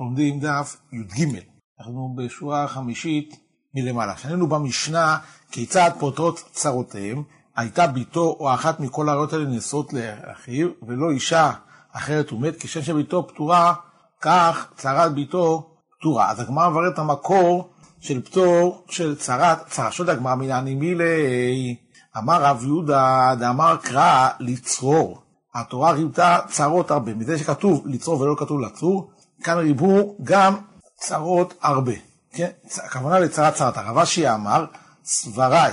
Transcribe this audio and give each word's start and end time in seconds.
אנחנו 0.00 0.10
לומדים 0.10 0.40
דף 0.40 0.76
י"ג, 0.92 1.38
אנחנו 1.80 2.14
בשורה 2.16 2.64
החמישית 2.64 3.36
מלמעלה. 3.74 4.16
שנינו 4.16 4.46
במשנה 4.46 5.18
כיצד 5.50 5.90
פותרות 5.98 6.42
צרותיהם, 6.52 7.22
הייתה 7.56 7.86
ביתו 7.86 8.36
או 8.40 8.54
אחת 8.54 8.80
מכל 8.80 9.08
הראיות 9.08 9.32
האלה 9.32 9.44
נשואות 9.44 9.92
לאחיו, 9.92 10.68
ולא 10.88 11.10
אישה 11.10 11.52
אחרת 11.92 12.30
הוא 12.30 12.40
מת, 12.40 12.56
כשם 12.60 12.82
שביתו 12.82 13.28
פטורה, 13.28 13.74
כך 14.20 14.72
צרת 14.76 15.14
ביתו 15.14 15.76
פטורה. 15.98 16.30
אז 16.30 16.40
הגמרא 16.40 16.68
מבררת 16.68 16.94
את 16.94 16.98
המקור 16.98 17.70
של 18.00 18.22
פטור 18.22 18.84
של 18.88 19.16
צרת, 19.16 19.66
צרשות 19.66 20.08
הגמרא 20.08 20.34
מנעני 20.34 20.74
מילי, 20.74 21.76
אמר 22.18 22.42
רב 22.44 22.64
יהודה, 22.64 23.34
דאמר 23.38 23.76
קרא 23.76 24.28
לצרור. 24.40 25.22
התורה 25.54 25.90
ריבתה 25.90 26.38
צרות 26.48 26.90
הרבה, 26.90 27.14
מזה 27.14 27.38
שכתוב 27.38 27.82
לצרור 27.86 28.20
ולא 28.20 28.34
כתוב 28.38 28.60
לצור, 28.60 29.10
כאן 29.42 29.58
ריבו 29.58 30.16
גם 30.22 30.56
צרות 30.96 31.54
הרבה. 31.62 31.92
כן? 32.32 32.50
הכוונה 32.76 33.18
לצרת 33.18 33.54
צרת. 33.54 33.76
הרב 33.76 33.98
אשי 33.98 34.30
אמר, 34.30 34.64
סבריי, 35.04 35.72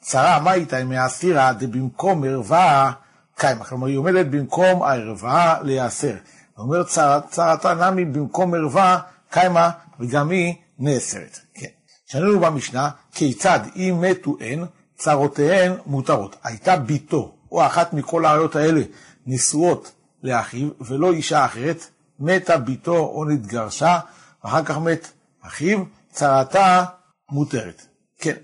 צרה 0.00 0.40
מה 0.40 0.54
איתה 0.54 0.84
מהסירה 0.84 1.52
דבמקום 1.52 2.24
ערווה 2.24 2.92
קיימה. 3.36 3.64
כלומר, 3.64 3.86
היא 3.86 3.98
עומדת 3.98 4.26
במקום 4.26 4.82
הערווה 4.82 5.58
להיאסר. 5.62 6.14
הוא 6.56 6.64
אומר, 6.64 6.82
צרתה 7.30 7.74
נמי 7.74 8.04
במקום 8.04 8.54
ערווה 8.54 8.98
קיימה, 9.30 9.70
וגם 10.00 10.30
היא 10.30 10.54
נאסרת. 10.78 11.38
כן. 11.54 11.66
שנינו 12.06 12.40
במשנה, 12.40 12.90
כיצד 13.12 13.60
אם 13.76 13.96
מתו 14.00 14.36
הן, 14.40 14.64
צרותיהן 14.96 15.72
מותרות. 15.86 16.36
הייתה 16.44 16.76
ביתו, 16.76 17.34
או 17.52 17.66
אחת 17.66 17.92
מכל 17.92 18.24
העריות 18.24 18.56
האלה, 18.56 18.80
נשואות 19.26 19.92
לאחיו, 20.22 20.68
ולא 20.80 21.12
אישה 21.12 21.44
אחרת, 21.44 21.88
מתה 22.20 22.58
ביתו 22.58 22.96
או 22.96 23.24
נתגרשה, 23.24 23.98
ואחר 24.44 24.64
כך 24.64 24.78
מת 24.78 25.10
אחיו, 25.42 25.82
צרתה 26.12 26.84
מותרת. 27.30 27.86
כן. 28.20 28.34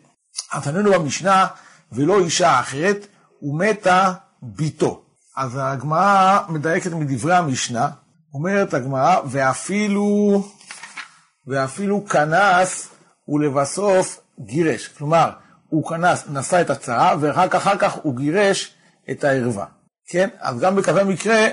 ענינו 0.66 0.92
במשנה, 0.92 1.46
ולא 1.92 2.18
אישה 2.18 2.60
אחרת, 2.60 3.06
ומתה 3.42 4.12
ביתו. 4.42 5.04
אז 5.36 5.58
הגמרא 5.62 6.38
מדייקת 6.48 6.92
מדברי 6.92 7.36
המשנה, 7.36 7.88
אומרת 8.34 8.74
הגמרא, 8.74 9.16
ואפילו, 9.26 10.42
ואפילו 11.46 12.06
כנס 12.06 12.88
ולבסוף 13.28 14.20
גירש. 14.40 14.88
כלומר, 14.88 15.30
הוא 15.68 15.88
כנס, 15.88 16.24
נשא 16.28 16.60
את 16.60 16.70
הצרה, 16.70 17.14
ורק 17.20 17.54
אחר 17.54 17.78
כך 17.78 17.94
הוא 18.02 18.16
גירש 18.16 18.74
את 19.10 19.24
הערווה. 19.24 19.66
כן? 20.08 20.28
אז 20.40 20.60
גם 20.60 20.76
בכזה 20.76 21.04
מקרה, 21.04 21.46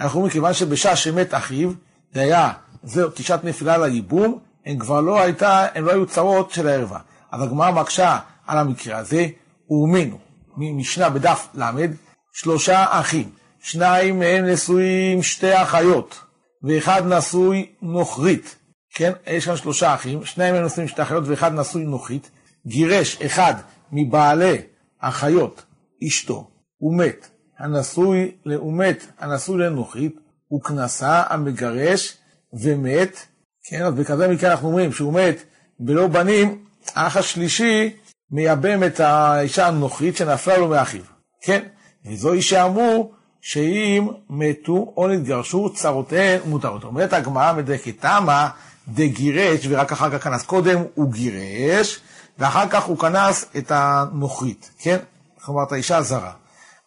אנחנו 0.00 0.22
מכיוון 0.22 0.52
שבשעה 0.52 0.96
שמת 0.96 1.34
אחיו, 1.34 1.70
זה 2.12 2.20
היה, 2.20 2.52
זהו, 2.82 3.10
תשעת 3.14 3.44
נפילה 3.44 3.78
לייבום, 3.78 4.38
הן 4.66 4.78
כבר 4.78 5.00
לא 5.00 5.20
הייתה, 5.20 5.66
הן 5.74 5.84
לא 5.84 5.90
היו 5.92 6.06
צרות 6.06 6.50
של 6.50 6.68
הערווה. 6.68 7.00
אז 7.32 7.42
הגמרא 7.42 7.70
מקשה 7.70 8.18
על 8.46 8.58
המקרה 8.58 8.98
הזה, 8.98 9.26
ומינו, 9.70 10.18
ממשנה 10.56 11.10
בדף 11.10 11.48
ל', 11.54 11.86
שלושה 12.32 12.84
אחים, 12.88 13.30
שניים 13.62 14.18
מהם 14.18 14.44
נשואים 14.46 15.22
שתי 15.22 15.62
אחיות, 15.62 16.20
ואחד 16.62 17.02
נשוי 17.06 17.72
נוכרית. 17.82 18.56
כן, 18.94 19.12
יש 19.26 19.44
כאן 19.44 19.56
שלושה 19.56 19.94
אחים, 19.94 20.24
שניים 20.24 20.54
מהם 20.54 20.64
נשואים 20.64 20.88
שתי 20.88 21.02
אחיות 21.02 21.24
ואחד 21.26 21.54
נשוי 21.54 21.84
נוכרית, 21.84 22.30
גירש 22.66 23.22
אחד 23.22 23.54
מבעלי 23.92 24.56
אחיות 25.00 25.64
אשתו, 26.06 26.50
הוא 26.78 26.98
מת, 26.98 27.28
הנשוי, 27.64 28.30
הוא 28.56 28.72
מת, 28.72 29.06
הנשוי 29.18 29.58
לנוכרית, 29.58 30.16
הוא 30.48 30.62
כנסה 30.62 31.22
המגרש 31.28 32.16
ומת, 32.52 33.26
כן, 33.70 33.84
אז 33.84 33.94
בכזה 33.94 34.28
מקרה 34.28 34.50
אנחנו 34.50 34.68
אומרים 34.68 34.92
שהוא 34.92 35.12
מת 35.12 35.42
בלא 35.80 36.06
בנים, 36.06 36.64
האח 36.94 37.16
השלישי 37.16 37.96
מייבם 38.30 38.84
את 38.84 39.00
האישה 39.00 39.66
הנוכרית 39.66 40.16
שנפלה 40.16 40.58
לו 40.58 40.68
מאחיו, 40.68 41.02
כן? 41.42 41.62
וזוהי 42.06 42.42
שאמרו 42.42 43.12
שאם 43.40 44.08
מתו 44.30 44.92
או 44.96 45.08
נתגרשו, 45.08 45.72
צרותיהן 45.74 46.40
מותרות. 46.44 46.84
אומרת 46.84 47.12
הגמרא 47.12 47.52
מדקת 47.52 48.00
תמה 48.00 48.48
דגירש, 48.88 49.66
ורק 49.68 49.92
אחר 49.92 50.18
כך 50.18 50.24
כנס. 50.24 50.42
קודם 50.42 50.82
הוא 50.94 51.12
גירש, 51.12 52.00
ואחר 52.38 52.68
כך 52.68 52.84
הוא 52.84 52.98
כנס 52.98 53.46
את 53.58 53.72
הנוכרית, 53.74 54.70
כן? 54.78 54.98
כלומר, 55.44 55.62
את 55.62 55.72
האישה 55.72 55.96
הזרה. 55.96 56.32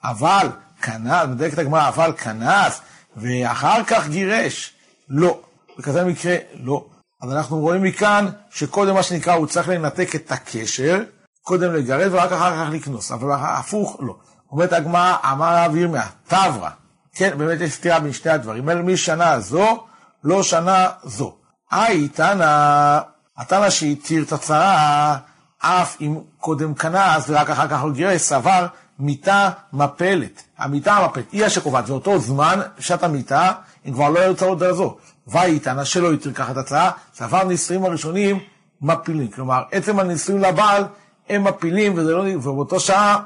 אבל 0.04 0.48
כנס, 0.82 1.26
מדקת 1.28 1.58
הגמרא, 1.58 1.88
אבל 1.88 2.14
כנס, 2.18 2.82
ואחר 3.18 3.84
כך 3.84 4.08
גירש. 4.08 4.74
לא. 5.10 5.40
בכזה 5.78 6.06
מקרה, 6.06 6.36
לא. 6.54 6.86
אז 7.22 7.32
אנחנו 7.32 7.60
רואים 7.60 7.84
מכאן 7.84 8.28
שקודם 8.50 8.94
מה 8.94 9.04
שנקרא, 9.04 9.34
הוא 9.34 9.48
צריך 9.48 9.70
לנתק 9.70 10.16
את 10.16 10.32
הקשר, 10.32 11.04
קודם 11.42 11.74
לגרד 11.74 12.14
ורק 12.14 12.32
אחר 12.32 12.66
כך 12.66 12.72
לקנוס, 12.72 13.12
אבל 13.12 13.32
הפוך, 13.40 13.98
לא. 14.00 14.16
אומרת 14.52 14.74
הגמרא, 14.74 15.16
אמר 15.32 15.56
רב 15.56 15.76
ירמיה, 15.76 16.08
תברא. 16.28 16.70
כן, 17.16 17.38
באמת 17.38 17.62
יש 17.62 17.74
סתירה 17.74 18.00
בין 18.00 18.14
שתי 18.14 18.30
הדברים. 18.30 18.70
אל 18.70 18.82
משנה 18.82 19.40
זו, 19.40 19.86
לא 20.24 20.44
שנה 20.44 20.88
זו. 21.04 21.36
היי, 21.72 22.08
תנא, 22.08 23.00
התנא 23.38 23.70
שהתיר 23.70 24.24
את 24.24 24.32
הצרה, 24.32 25.18
אף 25.60 25.98
אם 26.02 26.20
קודם 26.38 26.74
כנס 26.74 27.30
ורק 27.30 27.50
אחר 27.50 27.68
כך 27.68 27.82
הוא 27.82 27.92
גירש, 27.92 28.22
סבר 28.22 28.68
מיתה 29.00 29.50
מפלת. 29.74 30.44
המיתה 30.58 30.94
המפלת, 30.94 31.32
היא 31.32 31.46
השקובעת, 31.46 31.90
ואותו 31.90 32.20
זמן, 32.20 32.60
שעת 32.80 33.04
המיתה, 33.04 33.52
הם 33.86 33.94
כבר 33.94 34.10
לא 34.10 34.20
היו 34.20 34.36
צרות 34.36 34.60
זו. 34.72 34.98
ויתנא 35.28 35.84
שלא 35.84 36.14
התיר 36.14 36.34
ככה 36.34 36.52
הצרה, 36.60 36.92
סבר 37.14 37.44
נישואים 37.44 37.86
הראשונים 37.86 38.40
מפילים. 38.82 39.28
כלומר, 39.28 39.64
עצם 39.72 40.00
הנישואים 40.00 40.42
לבעל 40.42 40.84
הם 41.30 41.44
מפילים, 41.44 41.94
וזה 41.98 42.12
לא, 42.12 42.24
ובאותו 42.36 42.80
שעה 42.80 43.20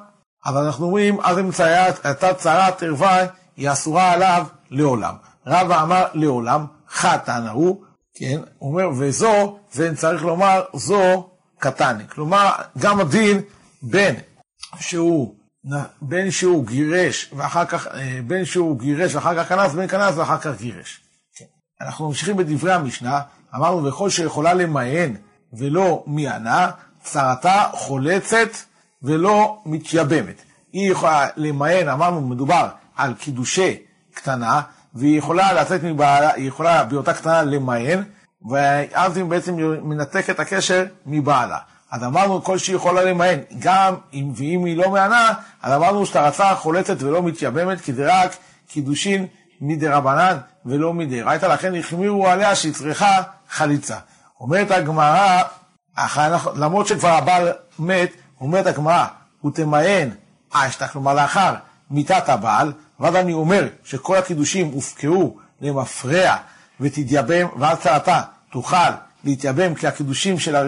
אבל 0.46 0.64
אנחנו 0.66 0.86
אומרים, 0.86 1.20
אז 1.22 1.38
הייתה 2.03 2.34
צרת 2.34 2.84
ערווה, 2.84 3.26
היא 3.58 3.72
אסורה 3.72 4.12
עליו 4.12 4.46
לעולם. 4.70 5.16
רבא 5.48 5.84
אמר 5.84 6.06
לעולם, 6.14 6.66
חתן 6.90 7.48
ההוא, 7.48 7.84
כן, 8.16 8.42
הוא 8.58 8.72
אומר, 8.72 8.90
וזו, 8.98 9.59
זה 9.72 9.96
צריך 9.96 10.24
לומר, 10.24 10.64
זו 10.74 11.30
קטני. 11.59 12.03
כלומר, 12.08 12.52
גם 12.78 13.00
הדין 13.00 13.42
בין 13.82 14.16
שהוא, 14.80 15.36
בין 16.02 16.32
שהוא 16.32 16.66
גירש, 16.66 17.30
ואחר 17.34 17.66
כך, 17.66 17.88
אה, 17.88 18.20
בין 18.28 18.46
שהוא 18.46 18.80
גירש 18.80 19.16
ואחר 19.16 19.44
כך 19.44 19.50
כנס, 19.50 19.74
בין 19.74 19.88
כנס 19.88 20.18
ואחר 20.18 20.38
כך 20.38 20.58
גירש. 20.58 21.02
כן. 21.36 21.46
אנחנו 21.82 22.08
ממשיכים 22.08 22.38
בדברי 22.38 22.74
המשנה, 22.74 23.22
אמרנו, 23.56 23.84
וכל 23.84 24.10
שיכולה 24.10 24.54
למען 24.54 25.16
ולא 25.54 26.04
מיענה, 26.08 26.72
צרתה 27.04 27.66
חולצת 27.74 28.50
ולא 29.04 29.62
מתייבמת. 29.66 30.42
היא 30.74 30.92
יכולה 30.92 31.28
למען, 31.38 31.90
אמרנו, 31.90 32.22
מדובר 32.22 32.68
על 32.96 33.14
קידושי 33.14 33.78
קטנה, 34.14 34.62
והיא 34.94 35.18
יכולה 35.18 35.54
לצאת 35.54 35.84
מבעלה, 35.84 36.34
היא 36.34 36.48
יכולה 36.48 36.84
בהיותה 36.84 37.14
קטנה 37.14 37.44
למען, 37.44 38.04
ואז 38.50 39.18
היא 39.18 39.26
בעצם 39.26 39.56
מנתק 39.84 40.30
את 40.30 40.40
הקשר 40.40 40.86
מבעלה. 41.06 41.58
אז 41.91 42.03
אמרנו 42.03 42.44
כל 42.44 42.57
שהיא 42.57 42.75
יכולה 42.75 43.03
למען, 43.03 43.40
גם 43.59 43.96
אם, 44.13 44.31
ואם 44.35 44.66
היא 44.66 44.78
לא 44.78 44.90
מענה, 44.90 45.34
אז 45.62 45.74
אמרנו 45.74 46.06
שאתה 46.06 46.28
רצה 46.28 46.56
חולצת 46.56 47.03
ולא 47.03 47.24
מתייבמת, 47.24 47.81
כי 47.81 47.94
זה 47.94 48.22
רק 48.22 48.35
קידושין 48.68 49.28
מדי 49.62 49.88
רבנן 49.88 50.38
ולא 50.66 50.94
מדי. 50.94 51.22
רייתא, 51.22 51.46
לכן 51.46 51.75
החמירו 51.75 52.28
עליה 52.28 52.56
שהיא 52.56 52.74
צריכה 52.74 53.22
חליצה. 53.50 53.97
אומרת 54.40 54.72
הגמרא, 54.72 55.41
למרות 56.56 56.88
שכבר 56.88 57.09
הבעל 57.09 57.52
מת, 57.79 58.12
אומרת 58.41 58.68
הגמרא, 58.68 59.06
הוא 59.41 59.52
תמאן 59.52 60.09
אשתא, 60.53 60.88
כלומר 60.88 61.13
לאחר 61.13 61.56
מיתת 61.91 62.29
הבעל, 62.29 62.73
ואז 63.00 63.16
אני 63.16 63.34
אומר 63.34 63.68
שכל 63.84 64.18
הקידושים 64.18 64.68
הופקעו 64.68 65.38
למפרע 65.62 66.35
ותתייבם, 66.79 67.47
ואז 67.59 67.78
צרתה 67.79 68.22
תוכל 68.52 68.91
להתייבם, 69.23 69.76
כי 69.76 69.88
הקידושים 69.88 70.40
של 70.40 70.56
הר... 70.56 70.68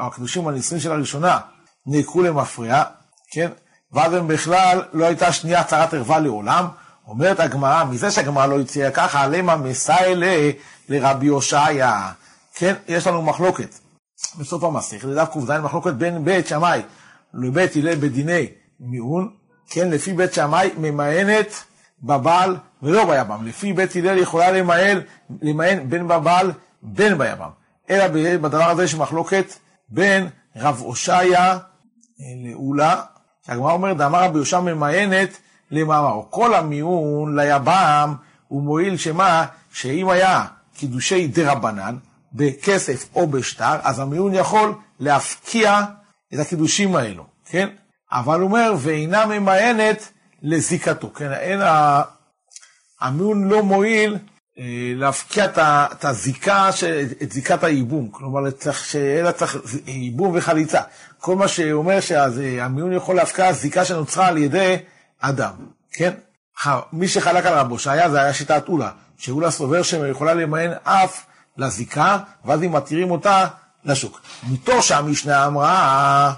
הקידושים 0.00 0.48
הנישואים 0.48 0.82
של 0.82 0.92
הראשונה 0.92 1.38
נעקרו 1.86 2.22
למפרע, 2.22 2.82
כן? 3.30 3.50
ואז 3.92 4.14
הם 4.14 4.28
בכלל 4.28 4.82
לא 4.92 5.04
הייתה 5.04 5.32
שנייה 5.32 5.64
צרת 5.64 5.94
ערווה 5.94 6.18
לעולם. 6.18 6.66
אומרת 7.08 7.40
הגמרא, 7.40 7.84
מזה 7.84 8.10
שהגמרא 8.10 8.46
לא 8.46 8.60
הציעה 8.60 8.90
ככה, 8.90 9.26
למה 9.26 9.56
מסיילה 9.56 10.50
לרבי 10.88 11.26
הושעיה. 11.26 12.10
כן, 12.54 12.74
יש 12.88 13.06
לנו 13.06 13.22
מחלוקת. 13.22 13.74
בסוף 14.38 14.64
המסכת, 14.64 15.04
לדף 15.04 15.28
ק"ז, 15.28 15.50
מחלוקת 15.50 15.92
בין 15.92 16.24
בית 16.24 16.46
שמאי 16.46 16.82
לבית 17.34 17.76
הלל 17.76 17.94
בדיני 17.94 18.46
מיעון, 18.80 19.30
כן, 19.70 19.90
לפי 19.90 20.12
בית 20.12 20.34
שמאי 20.34 20.70
ממאנת 20.78 21.64
בבעל 22.02 22.56
ולא 22.82 23.04
ביבם. 23.04 23.46
לפי 23.46 23.72
בית 23.72 23.96
הלל 23.96 24.18
יכולה 24.18 24.50
למען, 24.50 25.00
למען 25.42 25.90
בין 25.90 26.08
בבעל 26.08 26.52
בין 26.82 27.18
ביבם. 27.18 27.50
אלא 27.90 28.06
בדבר 28.38 28.70
הזה 28.70 28.84
יש 28.84 28.94
מחלוקת 28.94 29.52
בין 29.88 30.28
רב 30.56 30.80
הושעיה 30.80 31.58
לאולה, 32.44 33.02
שהגמרא 33.46 33.72
אומרת, 33.72 33.96
דאמר 33.96 34.22
רבי 34.24 34.38
הושע 34.38 34.60
ממאנת 34.60 35.38
למאמר. 35.70 36.20
כל 36.30 36.54
המיעון 36.54 37.38
ליבם 37.38 38.14
הוא 38.48 38.62
מועיל 38.62 38.96
שמה, 38.96 39.46
שאם 39.72 40.08
היה 40.08 40.44
קידושי 40.74 41.26
דה 41.26 41.52
רבנן, 41.52 41.96
בכסף 42.32 43.08
או 43.14 43.26
בשטר, 43.26 43.76
אז 43.82 43.98
המיון 43.98 44.34
יכול 44.34 44.74
להפקיע 45.00 45.80
את 46.34 46.38
הקידושים 46.38 46.96
האלו, 46.96 47.24
כן? 47.44 47.68
אבל 48.12 48.40
הוא 48.40 48.48
אומר, 48.48 48.74
ואינה 48.78 49.26
ממאנת 49.26 50.08
לזיקתו, 50.42 51.12
כן? 51.14 51.32
אין, 51.32 51.60
המיון 53.00 53.48
לא 53.48 53.62
מועיל 53.62 54.12
אה, 54.12 54.18
להפקיע 54.96 55.46
את 55.56 56.04
הזיקה, 56.04 56.70
את 57.22 57.32
זיקת 57.32 57.64
הייבום, 57.64 58.08
כלומר 58.10 58.40
שאלה 58.72 59.32
צריך 59.32 59.56
ייבום 59.86 60.36
וחליצה. 60.36 60.80
כל 61.18 61.36
מה 61.36 61.48
שאומר 61.48 62.00
שהמיון 62.00 62.92
יכול 62.92 63.16
להפקיע 63.16 63.52
זיקה 63.52 63.84
שנוצרה 63.84 64.26
על 64.26 64.38
ידי 64.38 64.76
אדם, 65.20 65.52
כן? 65.92 66.10
מי 66.92 67.08
שחלק 67.08 67.46
על 67.46 67.54
רבו 67.54 67.78
שהיה, 67.78 68.10
זה 68.10 68.20
היה 68.22 68.34
שיטת 68.34 68.68
אולה, 68.68 68.90
שאולה 69.18 69.50
סובר 69.50 69.82
שיכולה 69.82 70.34
למען 70.34 70.70
אף 70.82 71.26
לזיקה, 71.56 72.18
ואז 72.44 72.62
אם 72.62 72.72
מתירים 72.72 73.10
אותה 73.10 73.46
לשוק. 73.84 74.20
מתוך 74.50 74.82
שהמשנה 74.82 75.46
אמרה, 75.46 76.32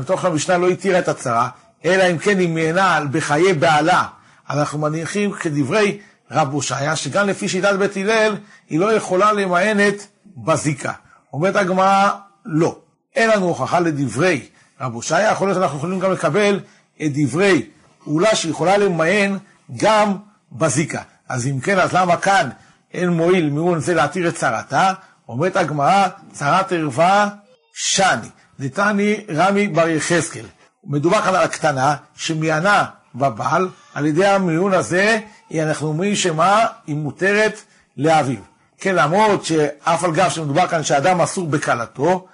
מתוך 0.00 0.24
המשנה 0.24 0.58
לא 0.58 0.68
התירה 0.68 0.98
את 0.98 1.08
הצרה, 1.08 1.48
אלא 1.84 2.10
אם 2.10 2.18
כן 2.18 2.38
היא 2.38 2.48
מעינה 2.48 3.00
בחיי 3.10 3.52
בעלה. 3.52 4.04
אנחנו 4.50 4.78
מניחים 4.78 5.32
כדברי 5.32 6.00
רב 6.34 6.52
הושעיה, 6.52 6.96
שגם 6.96 7.28
לפי 7.28 7.48
שיטת 7.48 7.74
בית 7.78 7.96
הלל, 7.96 8.36
היא 8.70 8.78
לא 8.78 8.92
יכולה 8.92 9.32
למענת 9.32 10.06
בזיקה. 10.36 10.92
אומרת 11.32 11.56
הגמרא, 11.56 12.10
לא. 12.44 12.78
אין 13.16 13.30
לנו 13.30 13.46
הוכחה 13.46 13.80
לדברי 13.80 14.46
רב 14.80 14.94
הושעיה, 14.94 15.30
יכול 15.30 15.48
להיות 15.48 15.58
שאנחנו 15.58 15.78
יכולים 15.78 15.98
גם 15.98 16.12
לקבל 16.12 16.60
את 17.02 17.10
דברי 17.14 17.66
אולה 18.06 18.34
שיכולה 18.36 18.76
למען 18.76 19.38
גם 19.76 20.16
בזיקה. 20.52 21.02
אז 21.28 21.46
אם 21.46 21.60
כן, 21.60 21.78
אז 21.78 21.92
למה 21.92 22.16
כאן 22.16 22.48
אין 22.94 23.08
מועיל 23.08 23.50
מימון 23.50 23.80
זה 23.80 23.94
להתיר 23.94 24.28
את 24.28 24.34
צרתה? 24.34 24.92
אומרת 25.28 25.56
הגמרא, 25.56 26.08
צרת 26.32 26.72
ערווה 26.72 27.28
שני. 27.74 28.28
דתני 28.60 29.24
רמי 29.34 29.68
בר 29.68 29.88
יחזקאל. 29.88 30.44
מדובר 30.84 31.22
כאן 31.22 31.34
על 31.34 31.42
הקטנה 31.42 31.96
שמיינה 32.16 32.84
בבעל, 33.14 33.68
על 33.94 34.06
ידי 34.06 34.26
המיון 34.26 34.74
הזה, 34.74 35.18
אנחנו 35.62 35.88
אומרים 35.88 36.16
שמה? 36.16 36.66
היא 36.86 36.96
מותרת 36.96 37.62
לאביו. 37.96 38.40
כן, 38.78 38.94
למרות 38.94 39.44
שאף 39.44 40.04
על 40.04 40.12
גב 40.12 40.28
שמדובר 40.28 40.66
כאן 40.66 40.82
שאדם 40.82 41.20
אסור 41.20 41.48
בכלתו, 41.48 42.26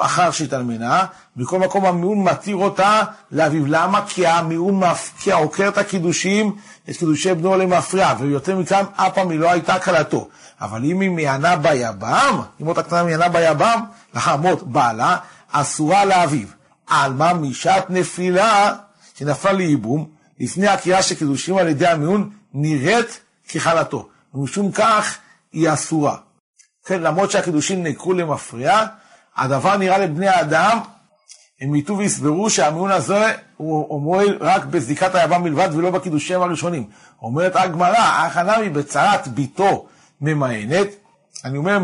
אחר 0.00 0.30
שהתאלמנה, 0.30 1.04
מכל 1.36 1.58
מקום 1.58 1.86
המיון 1.86 2.22
מתיר 2.22 2.56
אותה 2.56 3.02
לאביו. 3.32 3.66
למה? 3.66 4.00
כי 4.08 4.26
המיון 4.26 4.78
מפקיע, 4.78 5.34
עוקר 5.34 5.68
את 5.68 5.78
הקידושים, 5.78 6.56
את 6.90 6.96
קידושי 6.96 7.34
בנו 7.34 7.56
למפריע, 7.56 8.14
ויותר 8.18 8.56
מכאן, 8.56 8.84
אף 8.96 9.14
פעם 9.14 9.30
היא 9.30 9.38
לא 9.38 9.50
הייתה 9.50 9.78
כלתו. 9.78 10.28
אבל 10.60 10.84
אם 10.84 11.00
היא 11.00 11.10
מיינה 11.10 11.56
ביבם, 11.56 12.40
אם 12.60 12.68
אותה 12.68 12.82
קטנה 12.82 13.02
מיינה 13.02 13.28
ביבם, 13.28 13.80
לאחר 14.14 14.36
מות 14.36 14.62
בעלה, 14.62 15.16
אסורה 15.52 16.04
לאביו. 16.04 16.46
על 16.86 17.12
מה 17.12 17.32
משעת 17.32 17.90
נפילה 17.90 18.72
שנפלה 19.18 19.52
לייבום, 19.52 20.06
לפני 20.40 20.68
הקריאה 20.68 21.02
של 21.02 21.14
קידושים 21.14 21.56
על 21.56 21.68
ידי 21.68 21.86
המיון, 21.86 22.30
נראית 22.54 23.20
כחלתו. 23.48 24.08
ומשום 24.34 24.72
כך 24.72 25.18
היא 25.52 25.72
אסורה. 25.72 26.16
כן, 26.86 27.02
למרות 27.02 27.30
שהקידושים 27.30 27.82
נעקרו 27.82 28.12
למפריע, 28.12 28.86
הדבר 29.36 29.76
נראה 29.76 29.98
לבני 29.98 30.28
האדם, 30.28 30.78
הם 31.60 31.74
יטו 31.74 31.98
ויסברו 31.98 32.50
שהמיון 32.50 32.90
הזה 32.90 33.32
הוא 33.56 34.02
מועיל 34.02 34.38
רק 34.40 34.64
בזיקת 34.64 35.14
היבם 35.14 35.42
מלבד 35.42 35.68
ולא 35.72 35.90
בקידושים 35.90 36.42
הראשונים. 36.42 36.86
אומרת 37.22 37.56
הגמרא, 37.56 37.98
החנמי 37.98 38.68
בצרת 38.68 39.28
ביתו 39.28 39.86
ממאנת, 40.20 40.88
אני 41.44 41.58
אומר, 41.58 41.78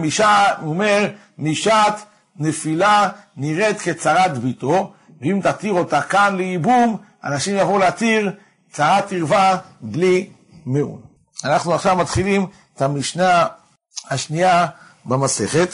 הוא 0.60 0.70
אומר, 0.70 1.08
משעת 1.38 2.04
נפילה 2.36 3.08
נראית 3.36 3.80
כצרת 3.80 4.38
ביתו, 4.38 4.92
ואם 5.20 5.40
תתיר 5.42 5.72
אותה 5.72 6.02
כאן 6.02 6.36
לייבום, 6.36 6.96
אנשים 7.24 7.56
יבואו 7.56 7.78
להתיר 7.78 8.32
צרת 8.72 9.12
ערווה 9.12 9.58
בלי 9.80 10.30
מאון. 10.66 11.00
אנחנו 11.44 11.74
עכשיו 11.74 11.96
מתחילים 11.96 12.46
את 12.74 12.82
המשנה 12.82 13.46
השנייה 14.10 14.66
במסכת. 15.04 15.68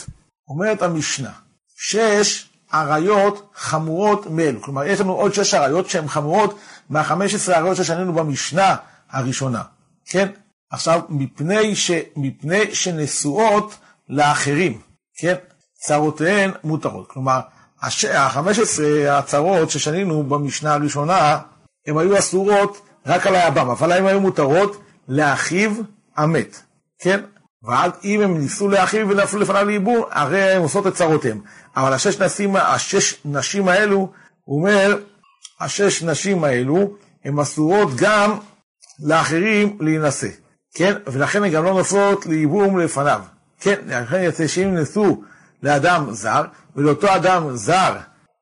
אומרת 0.49 0.83
המשנה, 0.83 1.31
שש 1.77 2.49
עריות 2.73 3.51
חמורות 3.55 4.27
מאלו. 4.27 4.63
כלומר, 4.63 4.85
יש 4.85 5.01
לנו 5.01 5.13
עוד 5.13 5.35
שש 5.35 5.55
עריות 5.55 5.91
שהן 5.91 6.09
חמורות 6.09 6.59
מהחמש 6.91 7.35
עשרה 7.35 7.57
עריות 7.57 7.77
ששנינו 7.77 8.13
במשנה 8.13 8.77
הראשונה. 9.11 9.63
כן? 10.07 10.29
עכשיו, 10.71 11.01
מפני, 11.09 11.77
ש, 11.77 11.91
מפני 12.17 12.75
שנשואות 12.75 13.77
לאחרים, 14.09 14.81
כן? 15.19 15.35
צרותיהן 15.75 16.51
מותרות. 16.65 17.11
כלומר, 17.11 17.41
החמש 18.15 18.59
עשרה 18.59 19.19
הצרות 19.19 19.71
ששנינו 19.71 20.23
במשנה 20.23 20.75
הראשונה, 20.75 21.39
הן 21.87 21.99
היו 21.99 22.19
אסורות 22.19 22.81
רק 23.07 23.27
על 23.27 23.35
היבם, 23.35 23.71
אבל 23.71 23.93
הן 23.93 24.07
היו 24.07 24.21
מותרות 24.21 24.83
לאחיו 25.09 25.71
המת, 26.17 26.63
כן? 26.99 27.21
ואז 27.63 27.91
אם 28.05 28.21
הם 28.21 28.39
ניסו 28.39 28.69
לאחיו 28.69 29.09
ונפלו 29.09 29.41
לפניו 29.41 29.67
לייבום, 29.67 30.03
הרי 30.11 30.43
הם 30.43 30.63
עושות 30.63 30.87
את 30.87 30.95
צרותיהם. 30.95 31.41
אבל 31.77 31.93
השש 31.93 32.21
נשים, 32.21 32.57
השש 32.57 33.15
נשים 33.25 33.69
האלו, 33.69 34.13
הוא 34.45 34.61
אומר, 34.61 34.99
השש 35.61 36.03
נשים 36.03 36.45
האלו, 36.45 36.95
הן 37.25 37.39
אסורות 37.39 37.89
גם 37.97 38.39
לאחרים 39.01 39.79
להינשא, 39.81 40.29
כן? 40.75 40.95
ולכן 41.07 41.45
הן 41.45 41.51
גם 41.51 41.65
לא 41.65 41.75
נוסעות 41.75 42.27
לייבום 42.27 42.79
לפניו, 42.79 43.21
כן? 43.61 43.75
לכן 43.87 44.23
יוצא 44.23 44.47
שאם 44.47 44.75
נסו 44.75 45.23
לאדם 45.63 46.07
זר, 46.13 46.45
ולאותו 46.77 47.15
אדם 47.15 47.57
זר 47.57 47.97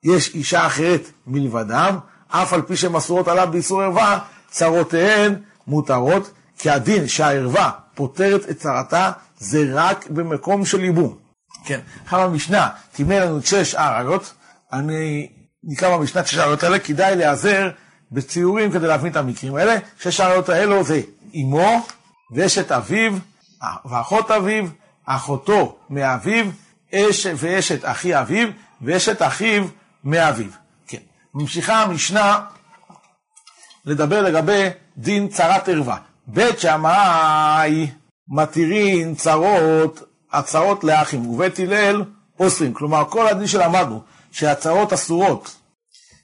יש 0.05 0.35
אישה 0.35 0.67
אחרת 0.67 1.11
מלבדם, 1.27 1.99
אף 2.29 2.53
על 2.53 2.63
פי 2.63 2.77
שהן 2.77 2.95
אסורות 2.95 3.29
עליו 3.29 3.49
באיסור 3.51 3.83
ערווה, 3.83 4.19
צרותיהן 4.51 5.35
מותרות, 5.67 6.31
כי 6.59 6.71
הדין 6.71 7.09
שהערווה 7.09 7.71
פותרת 7.95 8.51
את 8.51 8.59
צרתה 8.59 9.13
זה 9.39 9.65
רק 9.73 10.11
במקום 10.11 10.65
של 10.65 10.85
ייבום. 10.85 11.17
כן, 11.65 11.81
עכשיו 12.05 12.21
המשנה 12.21 12.69
תמנה 12.93 13.25
לנו 13.25 13.39
את 13.39 13.47
שש 13.47 13.75
העריות, 13.75 14.35
אני 14.73 15.29
נקרא 15.65 15.97
במשנה 15.97 16.21
את 16.21 16.27
שש 16.27 16.39
העריות 16.39 16.63
האלה, 16.63 16.79
כדאי 16.79 17.17
להיעזר 17.17 17.71
בציורים 18.13 18.71
כדי 18.71 18.87
להבין 18.87 19.13
את 19.13 19.17
המקרים 19.17 19.55
האלה. 19.55 19.77
שש 20.01 20.21
העריות 20.21 20.49
האלו 20.49 20.85
זה 20.85 21.01
אמו 21.35 21.87
ואשת 22.35 22.73
אביו 22.73 23.13
ואחות 23.85 24.31
אביו, 24.31 24.65
אחותו 25.07 25.79
מאביו, 25.91 26.47
אש 26.95 27.27
ואשת 27.37 27.85
אחי 27.85 28.21
אביו, 28.21 28.49
ואשת 28.83 29.23
אחיו 29.23 29.65
מאביו. 30.05 30.51
כן. 30.87 30.99
ממשיכה 31.35 31.83
המשנה 31.83 32.41
לדבר 33.85 34.23
לגבי 34.23 34.69
דין 34.97 35.29
צרת 35.29 35.69
ערווה. 35.69 35.97
בית 36.27 36.59
שמאי 36.59 37.91
מתירים 38.29 39.15
צרות, 39.15 40.03
הצרות 40.33 40.85
לאחים, 40.85 41.27
ובית 41.27 41.59
הלל 41.59 42.05
אוסרים. 42.41 42.75
כלומר, 42.75 43.05
כל 43.11 43.27
הדין 43.29 43.47
שלמדנו, 43.47 44.03
שהצרות 44.33 44.93
אסורות, 44.93 45.57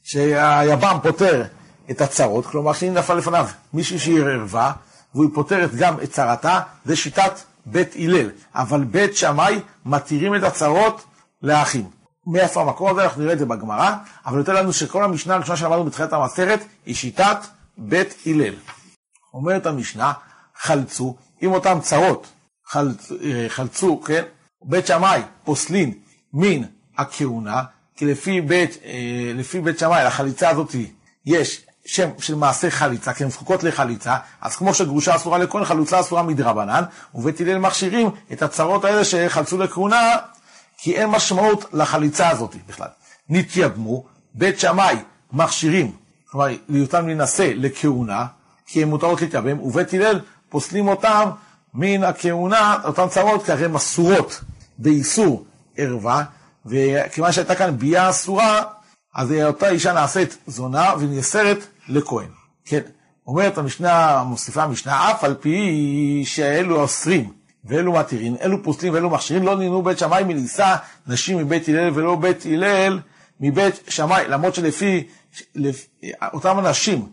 שהיבם 0.02 0.98
פותר 1.02 1.44
את 1.90 2.00
הצרות, 2.00 2.46
כלומר, 2.46 2.72
שאם 2.72 2.94
נפל 2.94 3.14
לפניו 3.14 3.46
מישהי 3.72 3.98
שהיא 3.98 4.20
ערווה, 4.22 4.72
והיא 5.14 5.30
פותרת 5.34 5.74
גם 5.74 6.00
את 6.02 6.10
צרתה, 6.10 6.60
זה 6.84 6.96
שיטת 6.96 7.32
בית 7.66 7.94
הלל. 7.96 8.30
אבל 8.54 8.84
בית 8.84 9.16
שמאי 9.16 9.60
מתירים 9.86 10.34
את 10.34 10.42
הצרות 10.42 11.04
לאחים. 11.42 11.90
מאיפה 12.26 12.60
המקור 12.62 12.90
הזה? 12.90 13.04
אנחנו 13.04 13.22
נראה 13.22 13.32
את 13.32 13.38
זה 13.38 13.46
בגמרא, 13.46 13.92
אבל 14.26 14.38
נותן 14.38 14.54
לנו 14.54 14.72
שכל 14.72 15.04
המשנה 15.04 15.34
הראשונה 15.34 15.56
שלמדנו 15.56 15.84
בתחילת 15.84 16.12
המסכת 16.12 16.60
היא 16.86 16.94
שיטת 16.94 17.38
בית 17.78 18.14
הלל. 18.26 18.54
אומרת 19.34 19.66
המשנה, 19.66 20.12
חלצו 20.56 21.16
עם 21.40 21.52
אותם 21.52 21.78
צרות, 21.82 22.26
חלצ, 22.66 23.12
אה, 23.12 23.44
חלצו, 23.48 24.00
כן? 24.00 24.22
בית 24.62 24.86
שמאי 24.86 25.22
פוסלין 25.44 25.94
מן 26.32 26.62
הכהונה, 26.98 27.62
כי 27.96 28.06
לפי 28.06 28.40
בית, 28.40 28.78
אה, 28.84 29.32
לפי 29.34 29.60
בית 29.60 29.78
שמאי, 29.78 30.04
לחליצה 30.04 30.50
הזאת 30.50 30.74
יש 31.26 31.66
שם 31.92 32.10
של 32.18 32.34
מעשה 32.34 32.70
חליצה, 32.70 33.12
כי 33.12 33.24
הן 33.24 33.30
זקוקות 33.30 33.62
לחליצה, 33.62 34.16
אז 34.40 34.56
כמו 34.56 34.74
שגרושה 34.74 35.16
אסורה 35.16 35.38
לכהן, 35.38 35.64
חלוצה 35.64 36.00
אסורה 36.00 36.22
מדרבנן, 36.22 36.84
ובית 37.14 37.40
הלל 37.40 37.58
מכשירים 37.58 38.10
את 38.32 38.42
הצרות 38.42 38.84
האלה 38.84 39.04
שחלצו 39.04 39.58
לכהונה, 39.58 40.16
כי 40.78 40.96
אין 40.96 41.08
משמעות 41.08 41.64
לחליצה 41.72 42.28
הזאת 42.28 42.56
בכלל. 42.68 42.88
נתייבמו, 43.28 44.04
בית 44.34 44.60
שמאי 44.60 44.96
מכשירים, 45.32 45.92
כלומר, 46.30 46.46
להיותם 46.68 47.06
להינשא 47.06 47.52
לכהונה, 47.56 48.26
כי 48.66 48.82
הן 48.82 48.88
מותרות 48.88 49.20
להתייבם, 49.20 49.60
ובית 49.60 49.94
הלל 49.94 50.20
פוסלים 50.48 50.88
אותם 50.88 51.30
מן 51.74 52.04
הכהונה, 52.04 52.78
אותן 52.84 53.08
צרות, 53.08 53.44
כי 53.44 53.52
הרי 53.52 53.64
הן 53.64 53.74
אסורות 53.74 54.40
באיסור 54.78 55.44
ערווה, 55.76 56.24
וכיוון 56.66 57.32
שהייתה 57.32 57.54
כאן 57.54 57.78
ביאה 57.78 58.10
אסורה, 58.10 58.62
אז 59.14 59.32
אותה 59.32 59.68
אישה 59.68 59.92
נעשית 59.92 60.38
זונה 60.46 60.94
ונאסרת 60.98 61.66
לכהן. 61.88 62.28
כן, 62.64 62.80
אומרת 63.26 63.58
המשנה, 63.58 64.22
מוסיפה 64.26 64.62
המשנה, 64.62 65.10
אף 65.10 65.24
על 65.24 65.34
פי 65.34 66.22
שאלו 66.26 66.80
אוסרים 66.80 67.32
ואלו 67.64 67.92
מתירין, 67.92 68.36
אלו 68.42 68.62
פוסלים 68.62 68.94
ואלו 68.94 69.10
מכשירים, 69.10 69.42
לא 69.42 69.56
נמנעו 69.56 69.82
בית 69.82 69.98
שמאי 69.98 70.24
מלישא 70.24 70.76
נשים 71.06 71.38
מבית 71.38 71.68
הלל 71.68 71.90
ולא 71.94 72.16
בית 72.16 72.46
הלל 72.46 73.00
מבית 73.40 73.80
שמאי, 73.88 74.24
למרות 74.28 74.54
שלפי 74.54 75.06
לפ, 75.54 75.86
אותם 76.32 76.58
אנשים 76.58 77.06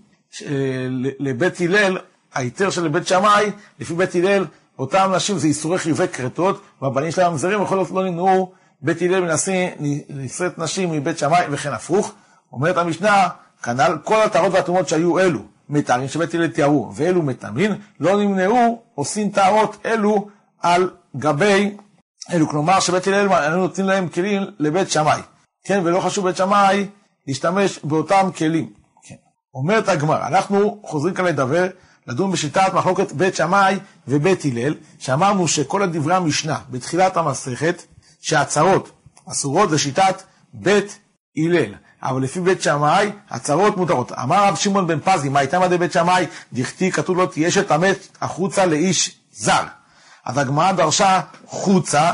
לבית 1.20 1.62
הלל, 1.62 1.98
ההיתר 2.34 2.70
של 2.70 2.88
בית 2.88 3.08
שמאי, 3.08 3.52
לפי 3.80 3.94
בית 3.94 4.16
הלל, 4.16 4.46
אותם 4.80 5.12
נשים 5.16 5.38
זה 5.38 5.48
איסורי 5.48 5.78
חיובי 5.78 6.08
כרתות, 6.08 6.62
והבנים 6.82 7.12
שלהם 7.12 7.32
ממזרים, 7.32 7.64
בכל 7.64 7.84
זאת 7.84 7.92
לא 7.92 8.04
נמנעו 8.04 8.52
בית 8.82 9.02
הלל 9.02 9.22
מנסים 9.22 9.70
לשאת 10.10 10.60
נשים 10.60 10.92
מבית 10.92 11.18
שמאי 11.18 11.46
וכן 11.52 11.74
הפוך. 11.74 12.14
אומרת 12.52 12.78
המשנה, 12.78 13.28
כנ"ל 13.64 13.98
כל 14.04 14.22
הטהרות 14.22 14.54
והטומאות 14.54 14.90
שהיו 14.90 15.20
אלו 15.20 15.40
מתארים 15.70 16.08
שבית 16.08 16.34
הלל 16.34 16.48
תיארו, 16.48 16.92
ואלו 16.96 17.22
מטמאים, 17.22 17.72
לא 18.00 18.18
נמנעו 18.18 18.82
עושים 18.96 19.30
טהרות 19.30 19.78
אלו 19.86 20.28
על 20.62 20.90
גבי 21.18 21.78
אלו. 22.32 22.50
כלומר 22.50 22.80
שבית 22.80 23.08
הלל, 23.08 23.34
אנחנו 23.34 23.62
נותנים 23.62 23.88
להם 23.88 24.10
כלים 24.10 24.44
לבית 24.60 24.92
שמאי. 24.92 25.22
כן, 25.64 25.82
ולא 25.84 26.00
חשוב 26.00 26.26
בית 26.26 26.38
שמאי 26.38 26.88
להשתמש 27.28 27.80
באותם 27.84 28.30
כלים. 28.38 28.74
כן. 29.04 29.16
אומרת 29.54 29.90
הגמרא, 29.90 30.28
אנחנו 30.28 30.80
חוזרים 30.84 31.14
כאן 31.14 31.26
לדבר, 31.26 31.68
לדון 32.08 32.32
בשיטת 32.32 32.74
מחלוקת 32.74 33.12
בית 33.12 33.36
שמאי 33.36 33.80
ובית 34.08 34.46
הלל, 34.46 34.74
שאמרנו 35.00 35.48
שכל 35.48 35.84
הדברי 35.84 36.16
המשנה 36.16 36.58
בתחילת 36.72 37.18
המסכת, 37.18 37.84
שהצהרות 38.22 38.92
אסורות 39.32 39.70
זה 39.70 39.80
שיטת 39.80 40.22
בית 40.54 41.00
הלל. 41.38 41.74
אבל 42.04 42.22
לפי 42.22 42.42
בית 42.42 42.62
שמאי, 42.62 43.12
הצהרות 43.30 43.78
מותרות. 43.78 44.12
אמר 44.12 44.44
רב 44.48 44.56
שמעון 44.56 44.88
בן 44.88 45.00
פזי, 45.00 45.30
מה 45.30 45.40
הייתה 45.40 45.60
מדי 45.60 45.78
בית 45.78 45.92
שמאי? 45.92 46.26
דכתיב 46.54 46.94
כתוב 46.94 47.18
לו 47.18 47.28
תהיה 47.28 47.52
שתמת 47.52 48.08
החוצה 48.22 48.66
לאיש 48.66 49.20
זר. 49.32 49.64
אז 50.26 50.38
הגמרא 50.38 50.72
דרשה 50.72 51.22
חוצה 51.46 52.12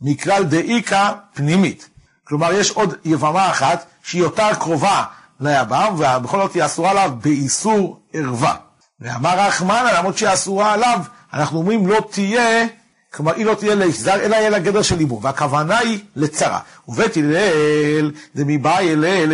מכלל 0.00 0.44
דאיקה 0.44 1.12
פנימית. 1.34 1.88
כלומר, 2.24 2.52
יש 2.52 2.70
עוד 2.70 2.94
יבמה 3.04 3.50
אחת 3.50 3.86
שהיא 4.02 4.22
יותר 4.22 4.54
קרובה 4.54 5.04
ליבם, 5.40 5.94
ובכל 5.98 6.42
זאת 6.42 6.54
היא 6.54 6.64
אסורה 6.64 6.90
עליו 6.90 7.12
באיסור 7.22 8.00
ערווה. 8.12 8.56
ואמר 9.00 9.38
רחמנא, 9.38 9.90
למרות 9.98 10.18
שהיא 10.18 10.32
אסורה 10.32 10.72
עליו, 10.72 11.00
אנחנו 11.32 11.58
אומרים 11.58 11.86
לא 11.86 12.08
תהיה, 12.10 12.66
כלומר 13.12 13.34
היא 13.34 13.46
לא 13.46 13.54
תהיה 13.54 13.74
לאיש 13.74 14.00
זר, 14.00 14.14
אלא 14.14 14.36
יהיה 14.36 14.50
לגדר 14.50 14.82
של 14.82 14.96
ליבו, 14.96 15.20
והכוונה 15.22 15.78
היא 15.78 15.98
לצרה. 16.16 16.60
ובית 16.88 17.16
הלל, 17.16 18.10
זה 18.34 18.44
מבאי 18.46 18.92
הלל 18.92 19.32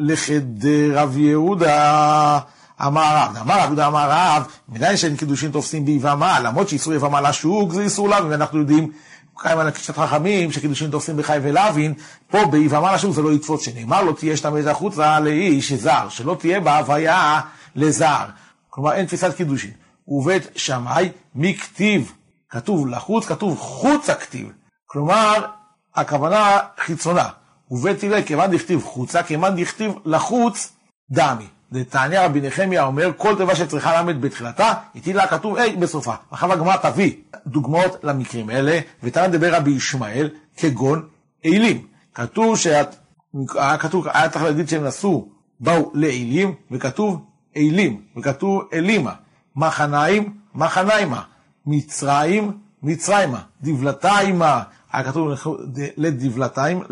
לחדר 0.00 0.94
רב 0.94 1.16
יהודה. 1.16 2.38
אמר 2.86 3.16
רב, 3.16 3.36
אמר 3.40 3.60
רב 3.60 3.80
אמר 3.80 4.08
רב, 4.10 4.46
מנין 4.68 4.96
שאין 4.96 5.16
קידושין 5.16 5.50
תופסים 5.50 5.84
ביבמה, 5.84 6.40
למרות 6.40 6.68
שאיסור 6.68 6.94
יבמה 6.94 7.20
לשוק 7.20 7.72
זה 7.72 7.82
איסור 7.82 8.08
לאו, 8.08 8.30
ואנחנו 8.30 8.58
יודעים 8.58 8.92
קיים 9.38 9.58
על 9.58 9.70
קצת 9.70 9.96
חכמים 9.96 10.52
שקידושין 10.52 10.90
תופסים 10.90 11.16
בחי 11.16 11.38
ולאווין, 11.42 11.94
פה 12.30 12.46
ביבמה 12.46 12.94
לשוק 12.94 13.14
זה 13.14 13.22
לא 13.22 13.32
יתפוס, 13.32 13.62
שנאמר 13.62 14.02
לא 14.02 14.12
תהיה 14.12 14.36
שתמת 14.36 14.66
החוצה 14.66 15.20
לאיש 15.20 15.72
זר, 15.72 16.08
שלא 16.08 16.36
תהיה 16.38 16.60
בהוויה 16.60 17.40
לזר. 17.76 18.24
כלומר 18.70 18.92
אין 18.92 19.06
תפיסת 19.06 19.34
קידושין. 19.36 19.70
ובית 20.08 20.42
שמאי 20.56 21.08
מכתיב, 21.34 22.12
כתוב 22.50 22.88
לחוץ, 22.88 23.26
כתוב 23.26 23.58
חוץ 23.58 24.10
הכתיב. 24.10 24.52
כלומר, 24.86 25.44
הכוונה 25.94 26.58
חיצונה. 26.78 27.28
ובית 27.70 28.04
הלל, 28.04 28.22
כיוון 28.22 28.50
דכתיב 28.50 28.82
חוצה, 28.84 29.22
כיוון 29.22 29.62
דכתיב 29.62 29.92
לחוץ, 30.04 30.72
דמי. 31.10 31.46
דתניא 31.72 32.20
רבי 32.20 32.40
נחמיה 32.40 32.84
אומר, 32.84 33.10
כל 33.16 33.36
תיבה 33.36 33.56
שצריכה 33.56 34.02
ל"ד 34.02 34.20
בתחילתה, 34.20 34.72
איתי 34.94 35.12
לה 35.12 35.26
כתוב 35.26 35.56
ה' 35.56 35.76
בסופה. 35.80 36.14
עכשיו 36.30 36.52
הגמרא 36.52 36.76
תביא 36.76 37.12
דוגמאות 37.46 38.04
למקרים 38.04 38.50
האלה, 38.50 38.80
ותנא 39.02 39.26
דבר 39.26 39.54
רבי 39.54 39.70
ישמעאל, 39.70 40.30
כגון 40.56 41.08
אילים. 41.44 41.86
כתוב 42.14 42.56
שאת, 42.56 42.96
היה 43.54 43.78
כתוב, 43.78 44.08
היה 44.08 44.28
צריך 44.28 44.44
להגיד 44.44 44.68
שהם 44.68 44.84
נסעו, 44.84 45.28
באו 45.60 45.90
לאילים, 45.94 46.54
וכתוב 46.70 47.24
אילים, 47.56 48.02
וכתוב 48.16 48.62
אלימה. 48.72 49.12
מחניים, 49.56 50.32
מחניימה. 50.54 51.22
מצרים, 51.66 52.52
מצרימה. 52.82 53.40
דבלתיימה. 53.62 54.62
היה 54.92 55.04
כתוב 55.04 55.28
לדבלתיים, 55.96 56.82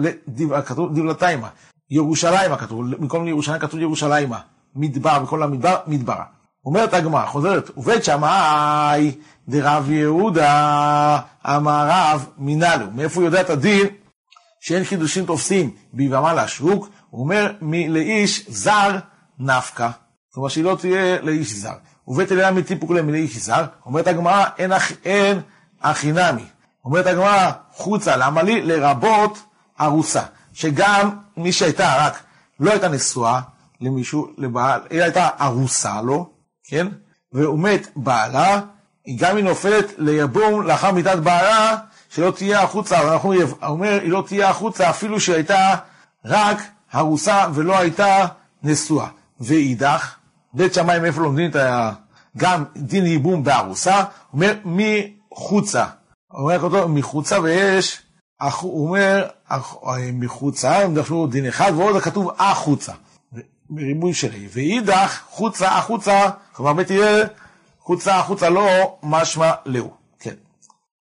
כתוב 0.67 0.95
דבלתיימה. 0.95 1.49
ירושלימה 1.91 2.57
כתוב, 2.57 2.97
במקום 2.97 3.25
לירושלים 3.25 3.61
כתוב 3.61 3.81
ירושלימה. 3.81 4.39
מדבר, 4.75 5.21
וכל 5.25 5.43
המדבר, 5.43 5.77
מדברה. 5.87 6.25
אומרת 6.65 6.95
הגמרא, 6.95 7.27
חוזרת, 7.27 7.71
ובית 7.77 8.05
שמאי 8.05 9.13
דרב 9.49 9.91
יהודה 9.91 11.21
אמר 11.47 11.87
רב 11.91 12.27
מנהלו. 12.39 12.87
מאיפה 12.95 13.21
הוא 13.21 13.25
יודע 13.25 13.41
את 13.41 13.51
הדין 13.51 13.87
שאין 14.61 14.85
חידושים 14.85 15.27
תופסים 15.27 15.71
ביבמה 15.93 16.35
לשוק? 16.35 16.89
הוא 17.11 17.21
אומר, 17.21 17.53
לאיש 17.89 18.45
זר 18.49 18.99
נפקא. 19.39 19.89
כלומר 20.33 20.49
שהיא 20.49 20.65
לא 20.65 20.77
תהיה 20.81 21.23
לאיש 21.23 21.55
זר. 21.55 21.75
ובית 22.09 22.33
אליהו 22.33 22.55
מטיפוק 22.55 22.91
לאיש 22.91 23.39
זר, 23.39 23.65
אומרת 23.87 24.07
הגמרא, 24.07 24.45
אין, 24.59 24.73
אין 25.05 25.41
הכי 25.83 26.13
נמי. 26.13 26.45
אומרת 26.85 27.07
הגמרא, 27.07 27.51
חוצה, 27.73 28.17
למה 28.17 28.43
לי? 28.43 28.63
לרבות 28.63 29.39
ארוסה. 29.81 30.23
שגם 30.53 31.11
מי 31.37 31.53
שהייתה 31.53 31.95
רק, 31.99 32.23
לא 32.61 32.71
הייתה 32.71 32.89
נשואה, 32.89 33.41
למישהו, 33.81 34.29
לבעל, 34.39 34.81
היא 34.91 35.03
הייתה 35.03 35.29
ארוסה 35.41 36.03
לו, 36.03 36.31
כן? 36.65 36.87
והוא 37.33 37.59
מת 37.59 37.89
בעלה, 37.97 38.61
גם 39.17 39.37
היא 39.37 39.45
נופלת 39.45 39.93
ליבום 39.99 40.63
לאחר 40.63 40.93
מיתת 40.93 41.19
בעלה, 41.19 41.77
שלא 42.11 42.31
תהיה 42.31 42.63
החוצה, 42.63 43.13
אנחנו 43.13 43.33
אומר, 43.63 43.99
היא 44.03 44.11
לא 44.11 44.25
תהיה 44.27 44.51
החוצה 44.51 44.91
אפילו 44.91 45.21
שהיא 45.21 45.37
הייתה 45.37 45.75
רק 46.25 46.59
ארוסה 46.95 47.47
ולא 47.55 47.79
הייתה 47.79 48.27
נשואה. 48.63 49.09
ואידך, 49.41 50.15
בית 50.55 50.75
שמאי 50.75 50.99
מאיפה 50.99 51.21
לומדים 51.21 51.51
את 51.51 51.57
ה... 51.57 51.93
גם 52.37 52.65
דין 52.77 53.07
ייבום 53.07 53.45
בארוסה, 53.45 54.05
אומר 54.33 54.55
מחוצה. 54.65 55.85
אומר 56.31 56.63
אותו 56.63 56.89
מחוצה 56.89 57.41
ויש, 57.41 58.03
הוא 58.61 58.89
אומר 58.89 59.29
מחוצה, 60.13 60.79
הם 60.79 60.95
דחלו 60.95 61.27
דין 61.27 61.47
אחד 61.47 61.73
ועוד 61.77 62.03
כתוב 62.03 62.31
החוצה. 62.39 62.93
מריבוי 63.71 64.15
שלי, 64.15 64.49
ואידך 64.53 65.21
חוצה 65.31 65.69
החוצה, 65.69 66.31
כלומר 66.53 66.73
בית 66.73 66.91
הלל 66.91 67.25
חוצה 67.81 68.17
החוצה 68.17 68.49
לא 68.49 68.99
משמע 69.03 69.53
לאו, 69.67 69.91
כן. 70.21 70.35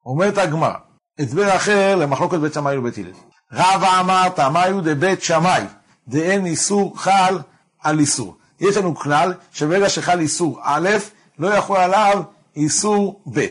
אומרת 0.05 0.37
הגמרא, 0.37 0.73
הסבר 1.19 1.55
אחר 1.55 1.95
למחלוקת 1.95 2.37
בית 2.37 2.53
שמאי 2.53 2.77
ובית 2.77 2.97
הלל. 2.97 3.11
רבא 3.53 3.99
אמרת, 3.99 4.39
מאיו 4.39 4.81
דבית 4.81 5.23
שמאי, 5.23 5.63
דאין 6.07 6.45
איסור 6.45 6.99
חל 6.99 7.39
על 7.83 7.99
איסור. 7.99 8.36
יש 8.59 8.77
לנו 8.77 8.95
כלל 8.95 9.33
שברגע 9.51 9.89
שחל 9.89 10.19
איסור 10.19 10.59
א', 10.63 10.89
לא 11.39 11.47
יכול 11.47 11.77
עליו 11.77 12.23
איסור 12.55 13.21
ב'. 13.33 13.45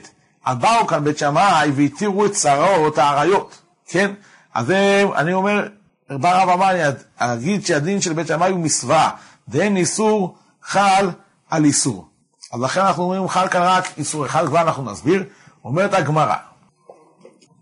באו 0.47 0.87
כאן 0.87 1.05
בית 1.05 1.19
שמאי 1.19 1.71
והתירו 1.75 2.27
את 2.27 2.33
צרות 2.33 2.99
האריות, 2.99 3.63
כן? 3.89 4.11
אז 4.55 4.71
אני 5.17 5.33
אומר, 5.33 5.69
בא 6.11 6.43
רב 6.43 6.49
אמר, 6.49 6.91
אגיד 7.17 7.67
שהדין 7.67 8.01
של 8.01 8.13
בית 8.13 8.27
שמאי 8.27 8.51
הוא 8.51 8.61
מסוואה, 8.61 9.11
ואין 9.49 9.77
איסור 9.77 10.37
חל 10.63 11.11
על 11.51 11.65
איסור. 11.65 12.09
אז 12.53 12.61
לכן 12.61 12.81
אנחנו 12.81 13.03
אומרים 13.03 13.29
חל 13.29 13.49
כאן 13.49 13.63
רק 13.63 13.99
איסור 13.99 14.27
אחד, 14.27 14.47
כבר 14.47 14.61
אנחנו 14.61 14.85
נסביר. 14.85 15.25
אומרת 15.65 15.95
הגמרא, 15.95 16.35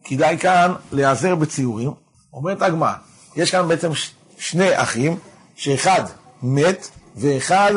כדאי 0.05 0.39
כאן 0.39 0.73
להיעזר 0.93 1.35
בציורים. 1.35 1.91
אומרת 2.33 2.63
הגמרא, 2.63 2.93
יש 3.37 3.51
כאן 3.51 3.69
בעצם 3.69 3.91
שני 4.39 4.83
אחים, 4.83 5.19
שאחד 5.57 6.03
מת, 6.43 6.89
ואחד, 7.17 7.73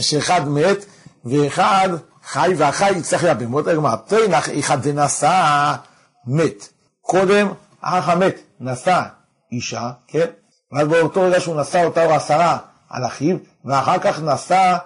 שאחד 0.00 0.48
מת, 0.48 0.84
ואחד 1.24 1.88
חי, 2.24 2.54
והחי 2.56 2.90
יצטרך. 2.90 3.24
אומרת 3.44 3.66
הגמרא, 3.66 3.96
תנח 3.96 4.48
אחד 4.58 4.82
דנשא 4.82 5.74
מת. 6.26 6.68
קודם 7.00 7.48
האח 7.82 8.08
המת 8.08 8.34
נשא 8.60 9.02
אישה, 9.52 9.90
כן? 10.06 10.26
ואז 10.72 10.88
באותו 10.88 11.20
רגע 11.20 11.40
שהוא 11.40 11.60
נשא 11.60 11.84
אותה 11.84 12.04
או 12.04 12.10
עשרה 12.10 12.58
על 12.90 13.06
אחיו, 13.06 13.36
ואחר 13.64 13.98
כך 13.98 14.20
נשא, 14.22 14.76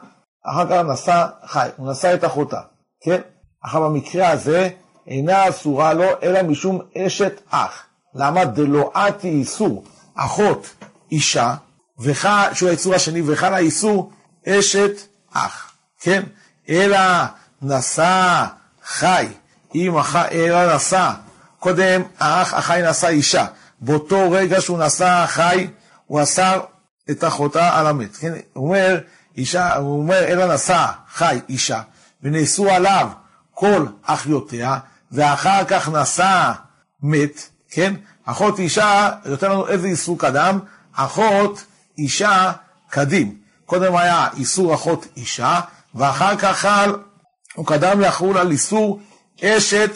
אחר 0.44 0.66
כך 0.66 0.92
נשא 0.92 1.26
חי, 1.46 1.68
הוא 1.76 1.90
נשא 1.90 2.14
את 2.14 2.24
אחותה, 2.24 2.60
כן? 3.00 3.20
עכשיו 3.62 3.80
במקרה 3.80 4.30
הזה 4.30 4.68
אינה 5.06 5.48
אסורה 5.48 5.92
לו 5.92 6.04
אלא 6.22 6.42
משום 6.42 6.80
אשת 6.98 7.40
אח. 7.50 7.82
למה 8.14 8.44
דלואתי 8.44 9.28
איסור 9.28 9.84
אחות 10.14 10.74
אישה, 11.12 11.54
שהוא 12.52 12.68
האיסור 12.68 12.94
השני, 12.94 13.22
וחל 13.26 13.54
האיסור 13.54 14.12
אשת 14.48 14.92
אח, 15.32 15.72
כן? 16.00 16.22
אלא 16.68 16.98
נשא 17.62 18.44
חי, 18.84 19.26
אם 19.74 19.96
החי, 19.96 20.26
אלא 20.32 20.76
נשא, 20.76 21.10
קודם 21.58 22.02
האח 22.18 22.54
החי 22.54 22.80
נשא 22.90 23.08
אישה, 23.08 23.46
באותו 23.80 24.30
רגע 24.30 24.60
שהוא 24.60 24.78
נשא 24.78 25.24
חי, 25.26 25.68
הוא 26.06 26.22
אסר 26.22 26.60
את 27.10 27.24
אחותה 27.24 27.78
על 27.78 27.86
המת. 27.86 28.16
כן? 28.16 28.32
הוא 28.52 28.68
אומר, 28.68 29.00
אישה, 29.36 29.76
הוא 29.76 29.98
אומר, 29.98 30.24
אלא 30.24 30.54
נשא 30.54 30.86
חי 31.14 31.40
אישה, 31.48 31.80
ונאסו 32.22 32.70
עליו 32.70 33.08
כל 33.54 33.86
אחיותיה, 34.02 34.78
ואחר 35.12 35.64
כך 35.64 35.88
נשא 35.88 36.52
מת, 37.02 37.48
כן? 37.70 37.94
אחות 38.24 38.58
אישה, 38.58 39.10
יותר 39.24 39.52
לנו 39.52 39.68
איזה 39.68 39.86
איסור 39.86 40.18
קדם? 40.18 40.58
אחות 40.92 41.64
אישה 41.98 42.52
קדים. 42.88 43.36
קודם 43.66 43.96
היה 43.96 44.28
איסור 44.36 44.74
אחות 44.74 45.06
אישה, 45.16 45.60
ואחר 45.94 46.36
כך 46.36 46.56
חל, 46.56 46.96
הוא 47.54 47.66
קדם 47.66 48.00
לחול 48.00 48.38
על 48.38 48.50
איסור 48.50 49.00
אשת 49.44 49.90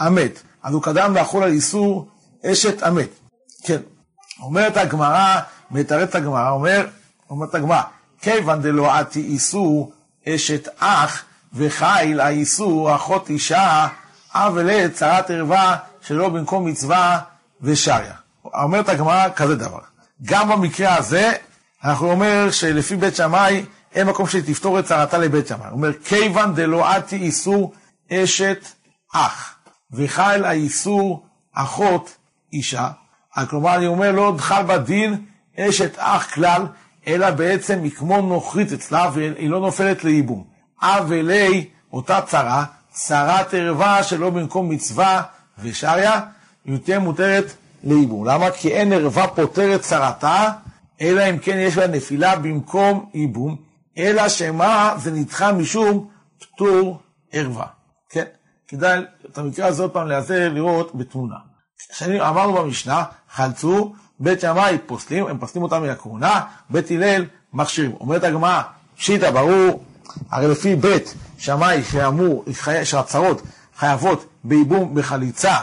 המת. 0.00 0.42
אז 0.62 0.74
הוא 0.74 0.82
קדם 0.82 1.16
לחול 1.16 1.42
על 1.42 1.50
איסור 1.50 2.08
אשת 2.46 2.82
המת. 2.82 3.08
כן. 3.62 3.80
אומרת 4.40 4.76
הגמרא, 4.76 5.40
מתרץ 5.70 6.16
הגמרא, 6.16 6.50
אומר, 6.50 6.86
אומרת 7.30 7.54
הגמרא, 7.54 7.82
כיוון 8.20 8.86
עתי 8.86 9.20
איסור 9.20 9.92
אשת 10.28 10.68
אח, 10.78 11.24
וחיל 11.54 12.20
האיסור 12.20 12.96
אחות 12.96 13.30
אישה, 13.30 13.88
אב 14.34 14.52
ולד 14.54 14.92
צרת 14.92 15.30
ערווה 15.30 15.76
שלא 16.00 16.28
במקום 16.28 16.66
מצווה 16.66 17.18
ושריה. 17.60 18.14
אומרת 18.44 18.88
הגמרא 18.88 19.28
כזה 19.36 19.56
דבר. 19.56 19.91
גם 20.24 20.48
במקרה 20.48 20.96
הזה, 20.96 21.32
אנחנו 21.84 22.10
אומר 22.10 22.50
שלפי 22.50 22.96
בית 22.96 23.16
שמאי, 23.16 23.64
אין 23.94 24.06
מקום 24.06 24.26
שתפתור 24.26 24.78
את 24.78 24.84
צרתה 24.84 25.18
לבית 25.18 25.46
שמאי. 25.46 25.66
הוא 25.66 25.72
אומר, 25.72 25.92
כיוון 26.04 26.54
דלא 26.54 26.88
עתי 26.88 27.16
איסור 27.16 27.72
אשת 28.12 28.66
אח, 29.14 29.54
וחל 29.90 30.44
האיסור 30.44 31.26
אחות 31.52 32.16
אישה. 32.52 32.88
כלומר, 33.48 33.76
אני 33.76 33.86
אומר, 33.86 34.12
לא 34.12 34.34
חל 34.38 34.62
בדין 34.62 35.24
אשת 35.58 35.94
אח 35.98 36.34
כלל, 36.34 36.66
אלא 37.06 37.30
בעצם 37.30 37.82
היא 37.82 37.90
כמו 37.90 38.20
נוכרית 38.20 38.72
אצלה, 38.72 39.10
והיא 39.14 39.50
לא 39.50 39.60
נופלת 39.60 40.04
לייבום. 40.04 40.44
הוה 40.82 41.12
ליה 41.12 41.68
אותה 41.92 42.20
צרה, 42.20 42.64
צרת 42.90 43.54
ערווה 43.54 44.02
שלא 44.02 44.30
במקום 44.30 44.68
מצווה 44.68 45.22
ושריה, 45.58 46.20
היא 46.64 46.78
תהיה 46.78 46.98
מותרת 46.98 47.54
לייבום. 47.82 48.24
למה? 48.24 48.50
כי 48.50 48.68
אין 48.68 48.92
ערווה 48.92 49.28
פוטרת 49.28 49.80
צרתה, 49.80 50.48
אלא 51.00 51.30
אם 51.30 51.38
כן 51.38 51.56
יש 51.58 51.76
לה 51.76 51.86
נפילה 51.86 52.36
במקום 52.36 53.10
ייבום, 53.14 53.56
אלא 53.98 54.28
שמה 54.28 54.94
זה 54.98 55.10
נדחה 55.10 55.52
משום 55.52 56.08
פטור 56.40 57.00
ערווה. 57.32 57.66
כן? 58.10 58.24
כדאי 58.68 59.00
את 59.30 59.38
המקרה 59.38 59.66
הזה 59.66 59.82
עוד 59.82 59.90
פעם 59.90 60.08
להיעזר 60.08 60.48
לראות 60.52 60.94
בתמונה. 60.94 61.36
כשאני 61.92 62.20
אמרנו 62.20 62.52
במשנה, 62.52 63.04
חלצו, 63.30 63.92
בית 64.20 64.40
שמאי 64.40 64.78
פוסלים, 64.86 65.26
הם 65.26 65.38
פוסלים 65.38 65.62
אותם 65.62 65.82
מן 65.82 65.88
הכהונה, 65.88 66.40
בית 66.70 66.90
הלל 66.90 67.24
מכשירים. 67.52 67.92
אומרת 68.00 68.24
הגמרא, 68.24 68.62
פשיטא, 68.96 69.30
ברור, 69.30 69.84
הרי 70.30 70.48
לפי 70.48 70.76
בית 70.76 71.14
שמאי 71.38 71.82
שאמור, 71.84 72.44
שהצהרות 72.84 73.42
חייבות 73.76 74.26
בייבום 74.44 74.94
בחליצה, 74.94 75.54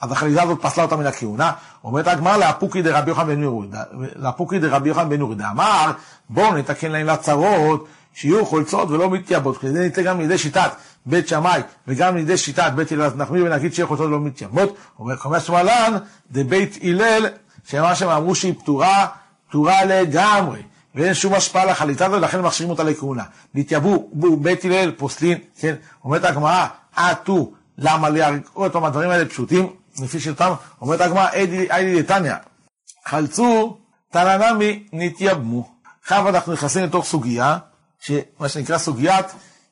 אז 0.00 0.12
החליצה 0.12 0.42
הזאת 0.42 0.58
פסלה 0.62 0.84
אותה 0.84 0.96
מן 0.96 1.06
הכהונה. 1.06 1.52
אומרת 1.84 2.06
הגמרא 2.06 2.36
לאפוקי 2.36 2.82
דרבי 2.82 3.10
יוחנן 3.10 3.26
בן 3.26 3.42
יהודה, 3.42 3.82
לאפוקי 4.16 4.58
דרבי 4.58 4.88
יוחנן 4.88 5.08
בן 5.08 5.18
יהודה, 5.18 5.50
אמר 5.50 5.90
בואו 6.28 6.54
נתקן 6.54 6.92
להם 6.92 7.06
לצרות, 7.06 7.86
שיהיו 8.14 8.46
חולצות 8.46 8.90
ולא 8.90 9.10
מתייבות, 9.10 9.58
כדי 9.58 9.78
ניתן 9.78 10.02
גם 10.02 10.20
לידי 10.20 10.38
שיטת 10.38 10.70
בית 11.06 11.28
שמאי 11.28 11.60
וגם 11.88 12.16
לידי 12.16 12.36
שיטת 12.36 12.72
בית 12.74 12.92
הלל, 12.92 13.02
אז 13.02 13.16
נחמיר 13.16 13.44
ונגיד 13.44 13.74
שיהיו 13.74 13.88
חולצות 13.88 14.06
ולא 14.06 14.20
מתייבות. 14.20 14.76
אומר 14.98 15.16
חמש 15.16 15.46
שמאלן, 15.46 15.96
דבית 16.30 16.78
הלל, 16.82 17.26
שמה 17.64 17.94
שהם 17.94 18.08
אמרו 18.08 18.34
שהיא 18.34 18.54
פטורה, 18.58 19.06
פטורה 19.48 19.84
לגמרי. 19.84 20.62
ואין 20.94 21.14
שום 21.14 21.34
השפעה 21.34 21.64
לחליטה 21.64 22.06
הזו, 22.06 22.16
ולכן 22.16 22.40
מכשירים 22.40 22.70
אותה 22.70 22.82
לכהונה. 22.82 23.22
והתייבאו 23.54 24.10
בית 24.40 24.64
הלל 24.64 24.90
פוסלין, 24.90 25.38
כן, 25.58 25.74
אומרת 26.04 26.24
הגמרא, 26.24 26.66
עטו, 26.96 27.52
למה 27.78 28.08
להרג, 28.08 28.40
עוד 28.52 28.72
פעם 28.72 28.84
הדברים 28.84 29.10
האלה 29.10 29.28
פשוטים, 29.28 29.68
לפי 30.02 30.20
שלטם, 30.20 30.52
אומרת 30.80 31.00
הגמרא, 31.00 31.28
איידי 31.70 32.02
דתניא, 32.02 32.34
חלצו, 33.06 33.76
תננמי 34.10 34.86
נתייבמו. 34.92 35.70
עכשיו 36.02 36.28
אנחנו 36.28 36.52
נכנסים 36.52 36.84
לתוך 36.84 37.04
סוגיה, 37.04 37.58
שמה 38.00 38.48
שנקרא 38.48 38.78
סוגיית 38.78 39.26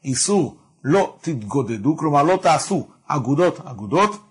איסור 0.05 0.57
לא 0.85 1.17
תתגודדו, 1.21 1.97
כלומר 1.97 2.23
לא 2.23 2.39
תעשו 2.43 2.89
אגודות 3.07 3.61
אגודות, 3.67 4.25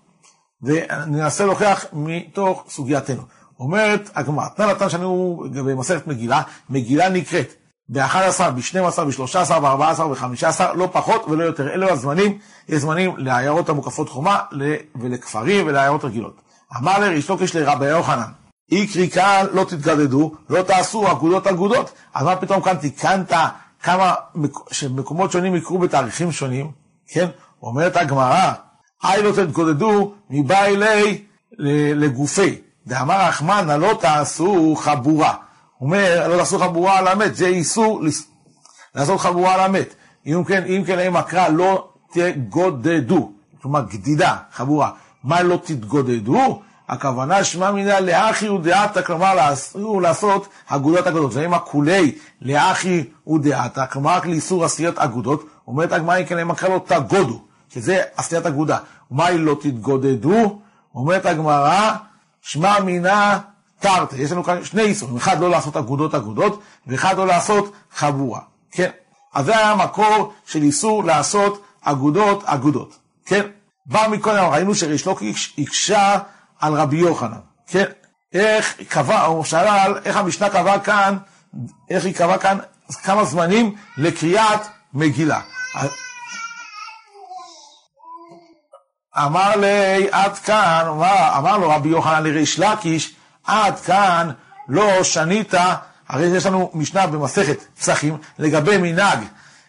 וננסה 0.62 1.46
להוכיח 1.46 1.84
מתוך 1.92 2.64
סוגייתנו. 2.68 3.22
אומרת 3.60 4.10
הגמרא, 4.14 4.48
תנא 4.48 4.66
נתן 4.66 4.88
שלנו 4.88 5.44
במסכת 5.54 6.06
מגילה, 6.06 6.42
מגילה 6.70 7.08
נקראת 7.08 7.54
ב-11, 7.88 8.50
ב-12, 8.50 9.00
ב-13, 9.00 9.60
ב-14 9.60 10.02
ב-15, 10.02 10.60
לא 10.74 10.88
פחות 10.92 11.24
ולא 11.28 11.44
יותר. 11.44 11.72
אלו 11.74 11.90
הזמנים, 11.90 12.38
יש 12.68 12.82
זמנים 12.82 13.14
לעיירות 13.16 13.68
המוקפות 13.68 14.08
חומה 14.08 14.38
ולכפרים 14.96 15.66
ולעיירות 15.66 16.04
רגילות. 16.04 16.40
אמר 16.76 16.98
לריש 16.98 17.28
לוקיש 17.28 17.56
לרבי 17.56 17.86
יוחנן, 17.86 18.30
אי 18.72 18.86
קריקה 18.86 19.42
לא 19.52 19.64
תתגדדו, 19.64 20.34
לא 20.50 20.62
תעשו 20.62 21.10
אגודות 21.12 21.46
אגודות. 21.46 21.92
אז 22.14 22.24
מה 22.24 22.36
פתאום 22.36 22.62
כאן 22.62 22.76
תיקנת 22.76 23.32
כמה 23.82 24.14
מקומות 24.90 25.32
שונים 25.32 25.56
יקרו 25.56 25.78
בתאריכים 25.78 26.32
שונים? 26.32 26.70
כן, 27.08 27.28
אומרת 27.62 27.96
הגמרא, 27.96 28.52
אי 29.04 29.22
לא 29.22 29.32
תתגודדו 29.32 30.12
מבא 30.30 30.64
אלי 30.64 31.24
לגופי. 31.94 32.58
דאמר 32.86 33.28
רחמנא 33.28 33.72
לא 33.72 33.98
תעשו 34.00 34.76
חבורה. 34.78 35.34
אומר, 35.80 36.28
לא 36.28 36.36
תעשו 36.36 36.58
חבורה 36.58 36.98
על 36.98 37.08
המת, 37.08 37.34
זה 37.36 37.46
איסור 37.46 38.02
לעשות 38.94 39.20
חבורה 39.20 39.54
על 39.54 39.60
המת. 39.60 39.94
אם 40.26 40.44
כן, 40.44 40.64
אם 40.64 40.82
כן, 40.86 40.98
אם 40.98 41.16
הקרא 41.16 41.48
לא 41.48 41.88
תגודדו, 42.12 43.32
כלומר 43.62 43.80
גדידה, 43.90 44.36
חבורה. 44.52 44.90
מה 45.24 45.42
לא 45.42 45.58
תתגודדו? 45.64 46.62
הכוונה 46.88 47.44
שמע 47.44 47.70
מיניה 47.70 48.00
לאחי 48.00 48.48
ודעתה, 48.48 49.02
כלומר 49.02 49.52
אסור 49.52 50.02
לעשות 50.02 50.48
אגודות 50.66 51.06
אגודות. 51.06 51.34
ואם 51.34 51.54
הכולי 51.54 52.14
לאחי 52.42 53.04
ודעתה, 53.28 53.86
כלומר 53.86 54.10
רק 54.10 54.26
לאיסור 54.26 54.64
עשיית 54.64 54.98
אגודות, 54.98 55.46
אומרת 55.66 55.92
הגמרא, 55.92 56.24
כן, 56.24 56.38
אם 56.38 56.50
הקרא 56.50 56.68
לא 56.68 56.80
תגודו, 56.86 57.40
שזה 57.68 58.02
עשיית 58.16 58.46
אגודה. 58.46 58.78
היא 59.18 59.38
לא 59.38 59.56
תתגודדו? 59.60 60.58
אומרת 60.94 61.26
הגמרא, 61.26 61.92
שמע 62.42 62.80
מינה 62.80 63.38
תרתי. 63.80 64.16
יש 64.16 64.32
לנו 64.32 64.44
כאן 64.44 64.64
שני 64.64 64.82
איסורים, 64.82 65.16
אחד 65.16 65.40
לא 65.40 65.50
לעשות 65.50 65.76
אגודות 65.76 66.14
אגודות, 66.14 66.62
ואחד 66.86 67.16
לא 67.16 67.26
לעשות 67.26 67.72
חבורה, 67.94 68.40
כן? 68.70 68.90
אז 69.34 69.44
זה 69.44 69.56
היה 69.58 69.70
המקור 69.70 70.32
של 70.46 70.62
איסור 70.62 71.04
לעשות 71.04 71.62
אגודות 71.82 72.44
אגודות, 72.44 72.98
כן? 73.26 73.46
בא 73.86 74.06
מקודם, 74.10 74.44
ראינו 74.44 74.74
שריש 74.74 75.06
לוקיש 75.06 75.54
הקשה 75.58 76.18
על 76.60 76.74
רבי 76.74 76.96
יוחנן, 76.96 77.38
כן? 77.66 77.84
איך 78.32 78.76
קבע, 78.88 79.24
הוא 79.24 79.44
שאל 79.44 79.98
איך 80.04 80.16
המשנה 80.16 80.50
קבע 80.50 80.78
כאן, 80.78 81.16
איך 81.90 82.04
היא 82.04 82.14
קבעה 82.14 82.38
כאן 82.38 82.58
כמה 83.02 83.24
זמנים 83.24 83.74
לקריאת 83.96 84.60
מגילה. 84.94 85.40
אמר 89.18 89.56
לי, 89.56 90.08
עד 90.10 90.38
כאן, 90.38 90.84
אמר, 90.88 91.38
אמר 91.38 91.58
לו 91.58 91.70
רבי 91.70 91.88
יוחנן 91.88 92.22
לריש 92.22 92.58
לקיש, 92.58 93.14
עד 93.48 93.80
כאן 93.80 94.30
לא 94.68 95.02
שנית, 95.02 95.54
הרי 96.08 96.26
יש 96.26 96.46
לנו 96.46 96.70
משנה 96.74 97.06
במסכת 97.06 97.64
פסחים 97.80 98.16
לגבי 98.38 98.78
מנהג 98.78 99.18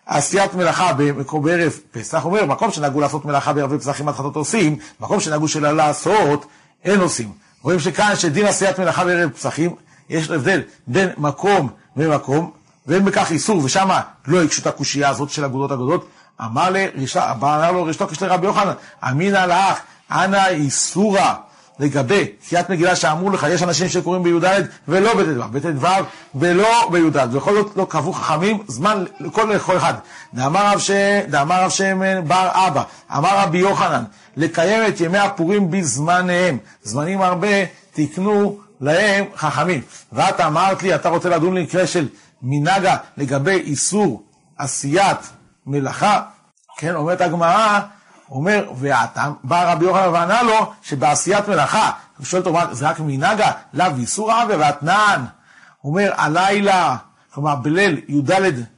עשיית 0.05 0.53
מלאכה 0.53 0.93
בערב 1.41 1.79
פסח, 1.91 2.25
אומר, 2.25 2.45
מקום 2.45 2.71
שנהגו 2.71 2.99
לעשות 3.01 3.25
מלאכה 3.25 3.53
בערבי 3.53 3.79
פסחים 3.79 4.07
עד 4.07 4.15
חטאות 4.15 4.35
עושים, 4.35 4.77
מקום 4.99 5.19
שנהגו 5.19 5.47
שלא 5.47 5.71
לעשות, 5.71 6.45
אין 6.83 6.99
עושים. 6.99 7.31
רואים 7.61 7.79
שכאן 7.79 8.15
שדין 8.15 8.45
עשיית 8.45 8.79
מלאכה 8.79 9.05
בערב 9.05 9.29
פסחים, 9.29 9.75
יש 10.09 10.29
הבדל 10.29 10.61
בין 10.87 11.09
מקום 11.17 11.69
ומקום, 11.97 12.51
ואין 12.87 13.05
בכך 13.05 13.31
איסור, 13.31 13.63
ושמה 13.63 14.01
לא 14.27 14.43
הקשו 14.43 14.61
את 14.61 14.67
הקושייה 14.67 15.09
הזאת 15.09 15.29
של 15.29 15.45
אגודות 15.45 15.71
אגודות, 15.71 16.09
אמר 16.41 16.69
לו 17.71 17.83
ריש 17.83 18.21
לרבי 18.21 18.45
יוחנן, 18.45 18.73
אמינא 19.03 19.45
לך, 19.45 19.79
אנא 20.11 20.47
איסורא 20.47 21.33
לגבי 21.79 22.27
קריאת 22.49 22.69
מגילה 22.69 22.95
שאמרו 22.95 23.29
לך, 23.29 23.47
יש 23.49 23.63
אנשים 23.63 23.89
שקוראים 23.89 24.23
בי"ד 24.23 24.65
ולא 24.87 25.13
בט"ו, 25.13 25.47
בט"ו 25.51 25.87
ולא 26.35 26.89
בי"ד, 26.91 27.17
בכל 27.17 27.53
זאת 27.53 27.77
לא 27.77 27.87
קבעו 27.89 28.13
חכמים 28.13 28.63
זמן 28.67 29.03
לכל 29.19 29.51
לכל 29.55 29.77
אחד. 29.77 29.93
דאמר 30.33 30.73
רב 31.63 31.69
שמן 31.69 32.27
בר 32.27 32.49
אבא, 32.53 32.83
אמר 33.17 33.39
רבי 33.39 33.57
יוחנן, 33.57 34.03
לקיים 34.37 34.87
את 34.87 35.01
ימי 35.01 35.17
הפורים 35.17 35.71
בזמניהם, 35.71 36.57
זמנים 36.83 37.21
הרבה 37.21 37.47
תקנו 37.93 38.57
להם 38.81 39.25
חכמים. 39.35 39.81
ואת 40.13 40.41
אמרת 40.41 40.83
לי, 40.83 40.95
אתה 40.95 41.09
רוצה 41.09 41.29
לדון 41.29 41.57
למקרה 41.57 41.87
של 41.87 42.07
מנהגה 42.41 42.97
לגבי 43.17 43.51
איסור 43.65 44.23
עשיית 44.57 45.29
מלאכה, 45.65 46.21
כן, 46.77 46.95
אומרת 46.95 47.21
הגמרא, 47.21 47.79
אומר, 48.31 48.71
והטעם, 48.75 49.33
בא 49.43 49.71
רבי 49.71 49.85
יוחנן 49.85 50.09
וענה 50.13 50.43
לו, 50.43 50.73
שבעשיית 50.81 51.47
מלאכה, 51.47 51.91
הוא 52.17 52.25
שואל 52.25 52.41
אותו, 52.45 52.75
זה 52.75 52.89
רק 52.89 52.99
מנהגה, 52.99 53.51
לאו 53.73 53.87
איסור 53.97 54.31
עוול 54.31 54.55
ואתנן. 54.59 55.25
אומר, 55.83 56.11
הלילה, 56.17 56.95
כלומר 57.33 57.55
בליל 57.55 58.01
י"ד 58.07 58.31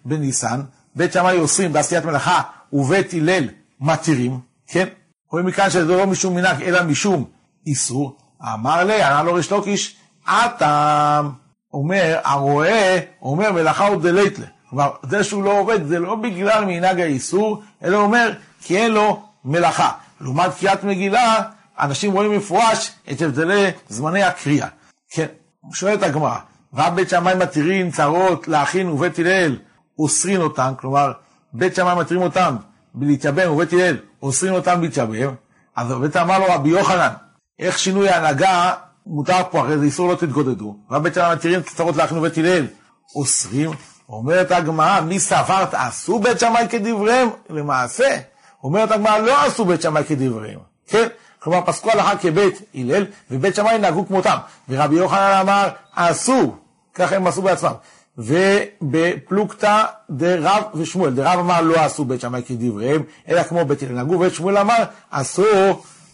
בניסן, 0.05 0.61
בית 0.95 1.13
שמאי 1.13 1.39
אוסרים 1.39 1.73
בעשיית 1.73 2.05
מלאכה 2.05 2.41
ובית 2.73 3.13
הלל 3.13 3.47
מתירים, 3.79 4.39
כן? 4.67 4.87
רואים 5.31 5.45
מכאן 5.45 5.69
שזה 5.69 5.97
לא 5.97 6.07
משום 6.07 6.35
מנהג, 6.35 6.61
אלא 6.61 6.83
משום 6.83 7.25
איסור. 7.67 8.17
אמר 8.53 8.83
לי, 8.83 9.03
ענה 9.03 9.23
לו 9.23 9.33
ריש 9.33 9.51
לוקיש, 9.51 9.95
הטעם, 10.27 11.31
אומר, 11.73 12.19
הרואה, 12.23 12.99
אומר 13.21 13.51
מלאכה 13.51 13.87
הוא 13.87 14.01
דלייטלה. 14.01 14.45
כלומר, 14.69 14.91
זה 15.09 15.23
שהוא 15.23 15.43
לא 15.43 15.59
עובד, 15.59 15.87
זה 15.87 15.99
לא 15.99 16.15
בגלל 16.15 16.65
מנהג 16.65 16.99
האיסור, 16.99 17.63
אלא 17.83 17.97
אומר, 17.97 18.33
כי 18.61 18.77
אין 18.77 18.91
לו 18.91 19.23
מלאכה. 19.45 19.91
לעומת 20.21 20.51
קריאת 20.59 20.83
מגילה, 20.83 21.41
אנשים 21.79 22.11
רואים 22.13 22.37
מפורש 22.37 22.91
את 23.11 23.21
הבדלי 23.21 23.71
זמני 23.89 24.23
הקריאה. 24.23 24.67
כן, 25.11 25.25
שואלת 25.73 26.03
הגמרא, 26.03 26.37
רב 26.73 26.95
בית 26.95 27.09
שמאי 27.09 27.35
מתירים 27.35 27.91
צרות 27.91 28.47
לאחין 28.47 28.89
ובית 28.89 29.19
הלל, 29.19 29.57
אוסרין 29.99 30.41
אותם, 30.41 30.73
כלומר, 30.79 31.11
בית 31.53 31.75
שמאי 31.75 31.95
מתירים 31.95 32.23
אותם 32.23 32.55
בלהתייבם 32.93 33.51
ובית 33.51 33.73
הלל 33.73 33.97
אוסרין 34.23 34.53
אותם 34.53 34.81
להתייבם, 34.81 35.33
אז 35.75 35.91
בית 35.91 36.17
אמר 36.17 36.39
לו 36.39 36.45
רבי 36.49 36.69
יוחנן, 36.69 37.13
איך 37.59 37.79
שינוי 37.79 38.09
ההנהגה 38.09 38.73
מותר 39.05 39.41
פה, 39.51 39.59
הרי 39.59 39.77
זה 39.77 39.85
איסור 39.85 40.09
לא 40.09 40.15
תתגודדו. 40.15 40.77
רב 40.91 41.03
בית 41.03 41.13
שמאי 41.13 41.35
מתירים 41.35 41.61
צרות 41.61 41.95
לאחין 41.95 42.17
ובית 42.17 42.37
הלל, 42.37 42.67
אוסרים, 43.15 43.71
אומרת 44.09 44.51
הגמרא, 44.51 45.01
מי 45.01 45.19
סברת, 45.19 45.73
עשו 45.73 46.19
בית 46.19 46.39
שמאי 46.39 46.67
כדבריהם? 46.69 47.29
למעשה, 47.49 48.17
אומרת 48.63 48.91
הגמרא, 48.91 49.17
לא 49.17 49.45
עשו 49.45 49.65
בית 49.65 49.81
שמאי 49.81 50.03
כדבריהם, 50.03 50.59
כן? 50.87 51.07
כלומר, 51.39 51.61
פסקו 51.65 51.91
הלכה 51.91 52.17
כבית 52.17 52.61
הלל, 52.75 53.05
ובית 53.31 53.55
שמאי 53.55 53.77
נהגו 53.77 54.07
כמותם. 54.07 54.37
ורבי 54.69 54.95
יוחנן 54.95 55.37
אמר, 55.41 55.69
עשו, 55.95 56.55
ככה 56.95 57.15
הם 57.15 57.27
עשו 57.27 57.41
בעצמם. 57.41 57.73
ובפלוגתא 58.17 59.83
דרב 60.09 60.63
ושמואל, 60.75 61.13
דרב 61.13 61.39
אמר 61.39 61.61
לא 61.61 61.75
עשו 61.79 62.05
בית 62.05 62.21
שמאי 62.21 62.41
כדבריהם, 62.47 63.03
אלא 63.29 63.43
כמו 63.43 63.65
בית 63.65 63.83
הלל 63.83 63.91
נהגו, 63.91 64.13
ובית 64.13 64.33
שמואל 64.33 64.57
אמר 64.57 64.83
עשו 65.11 65.43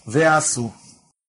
ועשו. 0.07 0.71